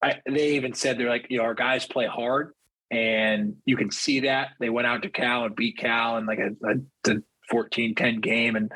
I, 0.02 0.22
they 0.30 0.56
even 0.56 0.74
said 0.74 0.98
they're 0.98 1.10
like, 1.10 1.28
you 1.30 1.38
know, 1.40 1.44
our 1.44 1.56
guys 1.56 1.86
play 1.86 2.06
hard, 2.06 2.54
and 2.92 3.56
you 3.66 3.78
can 3.78 3.92
see 3.92 4.22
that 4.22 4.50
they 4.60 4.70
went 4.70 4.88
out 4.88 5.02
to 5.04 5.10
Cal 5.10 5.46
and 5.46 5.56
beat 5.56 5.78
Cal 5.78 6.18
in 6.18 6.26
like 6.26 6.40
a, 6.40 6.52
a, 6.66 7.12
a 7.12 7.22
14-10 7.52 8.22
game, 8.22 8.56
and 8.56 8.72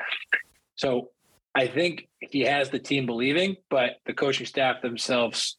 so 0.74 1.10
I 1.54 1.66
think 1.66 2.08
he 2.20 2.40
has 2.40 2.70
the 2.70 2.78
team 2.78 3.06
believing, 3.06 3.56
but 3.68 3.96
the 4.06 4.14
coaching 4.14 4.46
staff 4.46 4.80
themselves, 4.80 5.58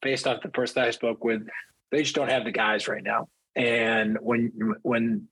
based 0.00 0.26
off 0.26 0.42
the 0.42 0.48
person 0.48 0.82
I 0.82 0.90
spoke 0.90 1.22
with, 1.22 1.46
they 1.90 2.02
just 2.02 2.14
don't 2.14 2.30
have 2.30 2.44
the 2.44 2.50
guys 2.50 2.88
right 2.88 3.02
now. 3.02 3.28
And 3.54 4.18
when 4.20 4.52
when 4.82 5.28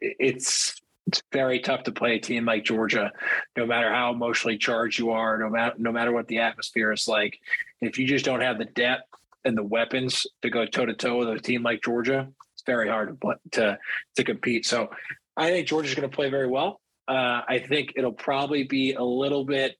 it's 0.00 0.80
it's 1.06 1.22
very 1.32 1.60
tough 1.60 1.82
to 1.84 1.92
play 1.92 2.14
a 2.14 2.20
team 2.20 2.44
like 2.44 2.64
Georgia, 2.64 3.12
no 3.56 3.66
matter 3.66 3.92
how 3.92 4.12
emotionally 4.12 4.56
charged 4.56 4.98
you 4.98 5.10
are, 5.10 5.38
no 5.38 5.50
matter 5.50 5.74
no 5.76 5.92
matter 5.92 6.12
what 6.12 6.28
the 6.28 6.38
atmosphere 6.38 6.92
is 6.92 7.08
like. 7.08 7.38
If 7.82 7.98
you 7.98 8.06
just 8.06 8.24
don't 8.24 8.40
have 8.40 8.58
the 8.58 8.64
depth 8.64 9.02
and 9.44 9.58
the 9.58 9.62
weapons 9.62 10.26
to 10.42 10.50
go 10.50 10.64
toe 10.64 10.86
to 10.86 10.94
toe 10.94 11.18
with 11.18 11.28
a 11.28 11.38
team 11.38 11.62
like 11.62 11.82
Georgia, 11.82 12.28
it's 12.54 12.62
very 12.64 12.88
hard 12.88 13.20
to 13.20 13.34
to 13.52 13.78
to 14.16 14.24
compete. 14.24 14.64
So, 14.64 14.90
I 15.36 15.50
think 15.50 15.66
Georgia's 15.66 15.94
going 15.94 16.08
to 16.08 16.14
play 16.14 16.30
very 16.30 16.46
well. 16.46 16.80
Uh, 17.08 17.42
I 17.48 17.58
think 17.58 17.94
it'll 17.96 18.12
probably 18.12 18.64
be 18.64 18.94
a 18.94 19.02
little 19.02 19.44
bit 19.44 19.76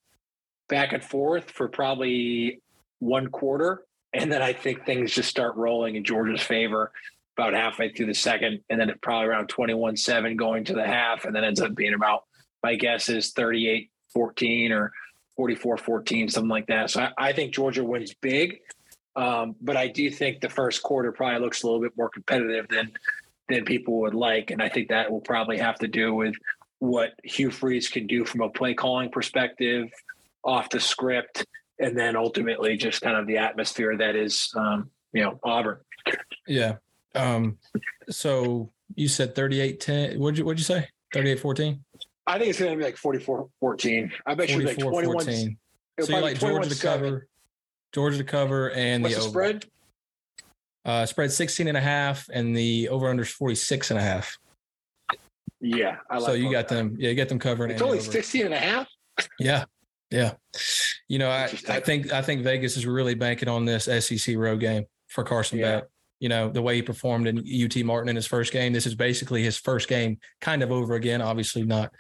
back 0.69 0.93
and 0.93 1.03
forth 1.03 1.51
for 1.51 1.69
probably 1.69 2.61
one 2.99 3.29
quarter, 3.29 3.85
and 4.13 4.31
then 4.33 4.43
I 4.43 4.53
think 4.53 4.85
things 4.85 5.13
just 5.13 5.29
start 5.29 5.55
rolling 5.57 5.95
in 5.95 6.05
Georgia's 6.05 6.43
favor 6.43 6.91
about 7.39 7.55
halfway 7.55 7.93
through 7.93 8.07
the 8.07 8.15
second, 8.15 8.61
and 8.69 8.81
then 8.81 8.91
it 8.91 9.01
probably 9.01 9.29
around 9.29 9.49
21 9.49 9.97
7 9.97 10.37
going 10.37 10.65
to 10.65 10.75
the 10.75 10.87
half, 10.87 11.25
and 11.25 11.35
then 11.35 11.45
ends 11.45 11.61
up 11.61 11.75
being 11.75 11.95
about, 11.95 12.25
my 12.63 12.75
guess 12.75 13.09
is 13.09 13.31
38 13.33 13.91
14 14.13 14.73
or 14.73 14.93
44 15.37 15.77
14, 15.79 16.29
something 16.29 16.49
like 16.49 16.67
that. 16.67 16.91
So 16.91 17.03
I, 17.03 17.13
I 17.29 17.33
think 17.33 17.53
Georgia 17.53 17.85
wins 17.85 18.15
big. 18.15 18.61
Um, 19.15 19.57
but 19.61 19.77
I 19.77 19.89
do 19.89 20.11
think 20.11 20.41
the 20.41 20.49
first 20.49 20.83
quarter 20.83 21.13
probably 21.13 21.41
looks 21.41 21.63
a 21.63 21.67
little 21.67 21.81
bit 21.81 21.93
more 21.97 22.09
competitive 22.09 22.69
than 22.69 22.93
than 23.49 23.65
people 23.65 24.01
would 24.01 24.15
like, 24.15 24.51
and 24.51 24.63
I 24.63 24.69
think 24.69 24.89
that 24.89 25.11
will 25.11 25.21
probably 25.21 25.59
have 25.59 25.79
to 25.81 25.89
do 25.89 26.15
with 26.15 26.35
what 26.79 27.13
Hugh 27.23 27.51
Freeze 27.51 27.89
can 27.89 28.07
do 28.07 28.25
from 28.25 28.41
a 28.41 28.49
play 28.49 28.73
calling 28.73 29.11
perspective, 29.11 29.91
off 30.43 30.71
the 30.71 30.81
script, 30.81 31.45
and 31.79 31.97
then 31.97 32.17
ultimately 32.17 32.77
just 32.77 33.03
kind 33.03 33.17
of 33.17 33.27
the 33.27 33.39
atmosphere 33.39 33.97
that 33.97 34.17
is, 34.17 34.53
um, 34.57 34.91
you 35.13 35.23
know, 35.23 35.39
Auburn. 35.45 35.79
Yeah, 36.47 36.77
um, 37.15 37.59
so 38.09 38.73
you 38.95 39.09
said 39.09 39.35
38 39.35 39.81
10. 39.81 40.19
What'd 40.19 40.39
you, 40.39 40.45
what'd 40.45 40.59
you 40.59 40.65
say? 40.65 40.89
38 41.13 41.41
14? 41.41 41.85
I 42.27 42.39
think 42.39 42.51
it's 42.51 42.59
going 42.59 42.71
to 42.71 42.77
be 42.77 42.85
like 42.85 42.97
44 42.97 43.49
14. 43.61 44.13
I 44.27 44.35
bet 44.35 44.51
you 44.51 44.61
like 44.61 44.79
21 44.79 45.05
14. 45.05 45.59
So 46.01 46.17
you 46.17 46.23
like 46.23 46.39
Georgia 46.39 46.69
to 46.69 46.81
cover, 46.81 47.29
Georgia 47.93 48.19
to 48.19 48.25
cover, 48.25 48.71
and 48.71 49.03
What's 49.03 49.17
the, 49.17 49.23
the 49.23 49.29
spread? 49.29 49.65
Uh, 50.85 51.07
spread 51.07 51.31
16 51.31 51.69
and 51.69 51.77
a 51.77 51.81
half, 51.81 52.29
and 52.33 52.57
the 52.57 52.89
over 52.89 53.09
under 53.09 53.23
is 53.23 53.31
46 53.31 53.91
and 53.91 53.99
a 53.99 54.03
half. 54.03 54.39
Yeah. 55.61 55.99
I 56.11 56.17
like 56.17 56.27
so 56.27 56.33
you 56.33 56.51
got 56.51 56.69
that. 56.69 56.75
them. 56.75 56.97
Yeah, 56.99 57.11
you 57.11 57.15
got 57.15 57.29
them 57.29 57.39
covering. 57.39 57.71
It's 57.71 57.83
only 57.83 58.01
16 58.01 58.47
and 58.47 58.55
a 58.55 58.59
half. 58.59 58.89
Yeah. 59.39 59.65
Yeah. 60.11 60.33
You 61.09 61.19
know, 61.19 61.31
I, 61.31 61.45
I 61.69 61.81
think 61.81 62.13
I 62.13 62.23
think 62.23 62.43
Vegas 62.43 62.77
is 62.77 62.87
really 62.87 63.15
banking 63.15 63.49
on 63.49 63.65
this 63.65 63.85
SEC 63.85 64.37
road 64.37 64.61
game 64.61 64.85
for 65.09 65.25
Carson 65.25 65.59
yeah. 65.59 65.81
Beck 65.81 65.85
you 66.23 66.29
know, 66.29 66.49
the 66.49 66.63
way 66.63 66.77
he 66.77 66.83
performed 66.83 67.27
in 67.27 67.39
UT 67.39 67.85
Martin 67.85 68.09
in 68.09 68.15
his 68.15 68.29
first 68.29 68.53
game. 68.53 68.73
This 68.73 68.87
is 68.87 68.95
basically 68.95 69.43
his 69.43 69.59
first 69.59 69.89
game 69.89 70.19
kind 70.41 70.63
of 70.63 70.71
over 70.71 70.95
again. 70.95 71.21
Obviously 71.21 71.65
not, 71.65 71.93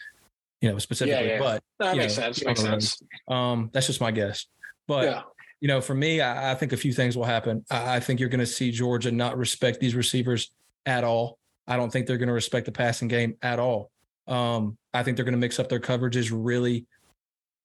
you 0.63 0.71
know, 0.71 0.79
specifically, 0.79 1.27
yeah, 1.27 1.35
yeah. 1.35 1.39
but 1.39 1.63
that 1.81 1.97
makes 1.97 2.17
know, 2.17 2.23
sense. 2.23 2.45
Makes 2.45 2.61
sense. 2.61 3.03
Um, 3.29 3.69
that's 3.73 3.89
just 3.89 4.01
my 4.01 4.13
guess. 4.13 4.47
But 4.87 5.05
yeah. 5.05 5.23
you 5.61 5.69
know, 5.69 5.81
for 5.81 5.95
me, 5.95 6.21
I, 6.21 6.53
I, 6.53 6.55
think 6.55 6.73
a 6.73 6.77
few 6.77 6.93
things 6.93 7.17
will 7.17 7.25
happen. 7.25 7.65
I, 7.71 7.97
I 7.97 8.01
think 8.01 8.21
you're 8.21 8.29
going 8.29 8.41
to 8.41 8.47
see 8.47 8.71
Georgia 8.71 9.11
not 9.11 9.37
respect 9.37 9.81
these 9.81 9.95
receivers 9.95 10.53
at 10.87 11.03
all. 11.05 11.39
I 11.67 11.77
don't 11.77 11.93
think 11.93 12.07
they're 12.07 12.17
going 12.17 12.29
to 12.29 12.33
respect 12.35 12.67
the 12.67 12.73
passing 12.73 13.09
game 13.09 13.37
at 13.43 13.59
all. 13.59 13.91
Um, 14.29 14.79
I 14.95 15.03
think 15.03 15.17
they're 15.17 15.25
going 15.25 15.35
to 15.35 15.39
mix 15.39 15.59
up 15.59 15.69
their 15.69 15.81
coverages 15.81 16.31
really. 16.33 16.87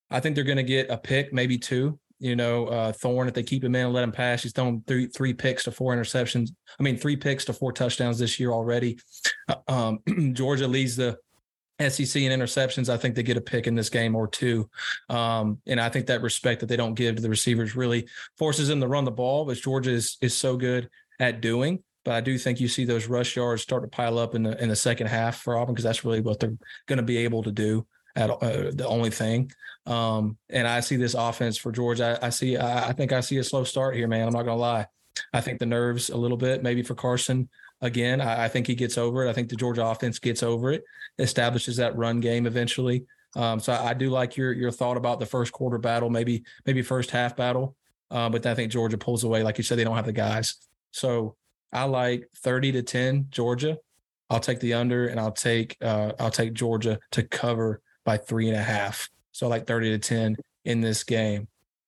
I 0.09 0.19
think 0.19 0.35
they're 0.35 0.43
going 0.43 0.57
to 0.57 0.63
get 0.63 0.89
a 0.89 0.97
pick, 0.97 1.33
maybe 1.33 1.57
two, 1.57 1.99
you 2.19 2.35
know, 2.35 2.65
uh, 2.67 2.91
Thorne, 2.93 3.27
if 3.27 3.33
they 3.35 3.43
keep 3.43 3.63
him 3.63 3.75
in 3.75 3.85
and 3.85 3.93
let 3.93 4.03
him 4.03 4.11
pass, 4.11 4.41
he's 4.41 4.53
thrown 4.53 4.83
three 4.87 5.07
three 5.07 5.33
picks 5.33 5.65
to 5.65 5.71
four 5.71 5.95
interceptions. 5.95 6.49
I 6.79 6.83
mean, 6.83 6.97
three 6.97 7.15
picks 7.15 7.45
to 7.45 7.53
four 7.53 7.71
touchdowns 7.71 8.17
this 8.17 8.39
year 8.39 8.51
already. 8.51 8.97
Uh, 9.47 9.55
um, 9.67 10.33
Georgia 10.33 10.67
leads 10.67 10.95
the 10.95 11.17
SEC 11.79 12.21
and 12.23 12.41
interceptions. 12.41 12.89
I 12.89 12.97
think 12.97 13.15
they 13.15 13.23
get 13.23 13.37
a 13.37 13.41
pick 13.41 13.67
in 13.67 13.75
this 13.75 13.89
game 13.89 14.15
or 14.15 14.27
two. 14.27 14.69
Um, 15.09 15.59
and 15.67 15.79
I 15.79 15.89
think 15.89 16.07
that 16.07 16.21
respect 16.21 16.61
that 16.61 16.67
they 16.67 16.77
don't 16.77 16.95
give 16.95 17.15
to 17.15 17.21
the 17.21 17.29
receivers 17.29 17.75
really 17.75 18.07
forces 18.37 18.67
them 18.67 18.81
to 18.81 18.87
run 18.87 19.05
the 19.05 19.11
ball, 19.11 19.45
which 19.45 19.63
Georgia 19.63 19.91
is 19.91 20.17
is 20.21 20.35
so 20.35 20.57
good 20.57 20.89
at 21.19 21.41
doing. 21.41 21.83
But 22.03 22.15
I 22.15 22.21
do 22.21 22.37
think 22.37 22.59
you 22.59 22.67
see 22.67 22.85
those 22.85 23.07
rush 23.07 23.35
yards 23.35 23.61
start 23.61 23.83
to 23.83 23.89
pile 23.89 24.17
up 24.17 24.33
in 24.33 24.43
the 24.43 24.61
in 24.61 24.69
the 24.69 24.75
second 24.75 25.07
half 25.07 25.41
for 25.41 25.57
Auburn 25.57 25.75
because 25.75 25.83
that's 25.83 26.05
really 26.05 26.21
what 26.21 26.39
they're 26.39 26.57
going 26.87 26.97
to 26.97 27.03
be 27.03 27.17
able 27.17 27.43
to 27.43 27.51
do 27.51 27.85
at 28.15 28.29
uh, 28.29 28.71
the 28.73 28.87
only 28.87 29.11
thing. 29.11 29.51
Um, 29.85 30.37
and 30.49 30.67
I 30.67 30.79
see 30.79 30.95
this 30.95 31.13
offense 31.13 31.57
for 31.57 31.71
George. 31.71 32.01
I, 32.01 32.17
I 32.21 32.29
see. 32.29 32.57
I, 32.57 32.89
I, 32.89 32.93
think 32.93 33.13
I 33.13 33.21
see 33.21 33.37
a 33.37 33.43
slow 33.43 33.63
start 33.63 33.95
here, 33.95 34.07
man. 34.07 34.27
I'm 34.27 34.33
not 34.33 34.43
gonna 34.43 34.57
lie. 34.57 34.87
I 35.33 35.41
think 35.41 35.59
the 35.59 35.65
nerves 35.65 36.09
a 36.09 36.17
little 36.17 36.37
bit, 36.37 36.63
maybe 36.63 36.83
for 36.83 36.95
Carson 36.95 37.49
again. 37.81 38.21
I, 38.21 38.45
I 38.45 38.47
think 38.47 38.67
he 38.67 38.75
gets 38.75 38.97
over 38.97 39.25
it. 39.25 39.29
I 39.29 39.33
think 39.33 39.49
the 39.49 39.55
Georgia 39.55 39.85
offense 39.85 40.19
gets 40.19 40.43
over 40.43 40.71
it, 40.71 40.83
establishes 41.19 41.77
that 41.77 41.95
run 41.95 42.19
game 42.19 42.45
eventually. 42.45 43.05
Um, 43.35 43.59
so 43.59 43.73
I, 43.73 43.89
I, 43.89 43.93
do 43.93 44.09
like 44.09 44.37
your 44.37 44.53
your 44.53 44.71
thought 44.71 44.97
about 44.97 45.19
the 45.19 45.25
first 45.25 45.51
quarter 45.51 45.77
battle, 45.77 46.09
maybe 46.09 46.43
maybe 46.65 46.81
first 46.81 47.11
half 47.11 47.35
battle. 47.35 47.75
Uh, 48.09 48.29
but 48.29 48.45
I 48.45 48.55
think 48.55 48.71
Georgia 48.71 48.97
pulls 48.97 49.23
away. 49.23 49.43
Like 49.43 49.57
you 49.57 49.63
said, 49.63 49.77
they 49.77 49.83
don't 49.83 49.95
have 49.95 50.05
the 50.05 50.13
guys. 50.13 50.55
So 50.91 51.35
I 51.73 51.83
like 51.83 52.29
30 52.37 52.71
to 52.73 52.83
10 52.83 53.27
Georgia. 53.29 53.77
I'll 54.29 54.39
take 54.39 54.59
the 54.59 54.73
under 54.73 55.07
and 55.07 55.19
I'll 55.19 55.31
take 55.31 55.77
uh, 55.81 56.13
I'll 56.19 56.31
take 56.31 56.53
Georgia 56.53 56.99
to 57.11 57.23
cover 57.23 57.81
by 58.05 58.17
three 58.17 58.47
and 58.47 58.57
a 58.57 58.63
half. 58.63 59.09
So 59.31 59.47
like 59.47 59.67
30 59.67 59.91
to 59.91 59.99
10 59.99 60.37
in 60.65 60.81
this 60.81 61.03
game. 61.03 61.47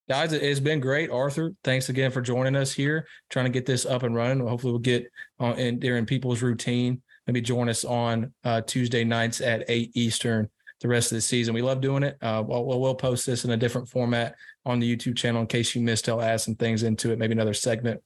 Guys, 0.09 0.33
it's 0.33 0.59
been 0.59 0.79
great. 0.79 1.11
Arthur, 1.11 1.53
thanks 1.63 1.89
again 1.89 2.09
for 2.09 2.19
joining 2.19 2.55
us 2.55 2.73
here, 2.73 3.07
trying 3.29 3.45
to 3.45 3.51
get 3.51 3.67
this 3.67 3.85
up 3.85 4.01
and 4.01 4.15
running. 4.15 4.39
Hopefully, 4.39 4.73
we'll 4.73 4.79
get 4.79 5.05
on 5.39 5.55
in 5.59 5.77
during 5.77 6.07
people's 6.07 6.41
routine. 6.41 6.99
Maybe 7.27 7.41
join 7.41 7.69
us 7.69 7.85
on 7.85 8.33
uh, 8.43 8.61
Tuesday 8.61 9.03
nights 9.03 9.39
at 9.39 9.65
8 9.67 9.91
Eastern 9.93 10.49
the 10.81 10.87
rest 10.87 11.11
of 11.11 11.17
the 11.17 11.21
season. 11.21 11.53
We 11.53 11.61
love 11.61 11.79
doing 11.79 12.01
it. 12.01 12.17
Uh, 12.23 12.43
we'll, 12.43 12.79
we'll 12.79 12.95
post 12.95 13.27
this 13.27 13.45
in 13.45 13.51
a 13.51 13.57
different 13.57 13.87
format 13.87 14.33
on 14.65 14.79
the 14.79 14.95
YouTube 14.95 15.15
channel 15.15 15.41
in 15.41 15.47
case 15.47 15.75
you 15.75 15.81
missed. 15.83 16.09
I'll 16.09 16.23
add 16.23 16.41
some 16.41 16.55
things 16.55 16.81
into 16.81 17.11
it, 17.11 17.19
maybe 17.19 17.33
another 17.33 17.53
segment 17.53 18.01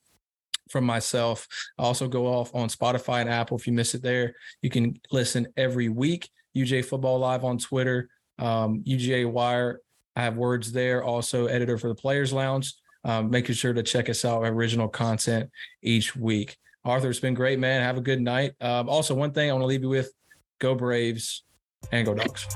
from 0.70 0.84
myself. 0.84 1.48
I 1.80 1.84
also 1.84 2.10
go 2.10 2.28
off 2.28 2.54
on 2.54 2.68
Spotify 2.68 3.22
and 3.22 3.30
Apple. 3.30 3.56
If 3.56 3.66
you 3.66 3.72
miss 3.72 3.96
it 3.96 4.02
there, 4.02 4.36
you 4.62 4.70
can 4.70 5.00
listen 5.14 5.48
every 5.56 5.88
week. 5.88 6.30
UGA 6.54 6.84
Football 6.84 7.20
Live 7.20 7.46
on 7.46 7.58
Twitter, 7.60 8.10
um, 8.40 8.84
UGA 8.86 9.32
Wire. 9.32 9.80
I 10.16 10.24
have 10.24 10.38
words 10.38 10.72
there. 10.72 11.04
Also, 11.04 11.48
editor 11.48 11.78
for 11.78 11.88
the 11.88 11.96
Players 11.96 12.34
Lounge. 12.34 12.74
Um, 13.06 13.30
making 13.30 13.56
sure 13.56 13.74
to 13.74 13.84
check 13.84 14.10
us 14.10 14.24
out 14.24 14.44
original 14.46 14.88
content 14.88 15.50
each 15.82 16.16
week. 16.16 16.56
Arthur, 16.86 17.10
it's 17.10 17.20
been 17.20 17.34
great, 17.34 17.60
man. 17.60 17.82
Have 17.82 17.98
a 17.98 18.02
good 18.02 18.22
night. 18.22 18.54
Um, 18.62 18.88
also, 18.88 19.14
one 19.14 19.32
thing 19.32 19.50
I 19.50 19.54
want 19.54 19.64
to 19.64 19.68
leave 19.68 19.84
you 19.84 19.90
with: 19.90 20.12
go 20.60 20.74
Braves 20.76 21.44
and 21.92 22.06
go 22.06 22.14
Dogs. 22.14 22.48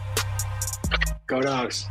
Go 1.28 1.42
Dogs. 1.42 1.88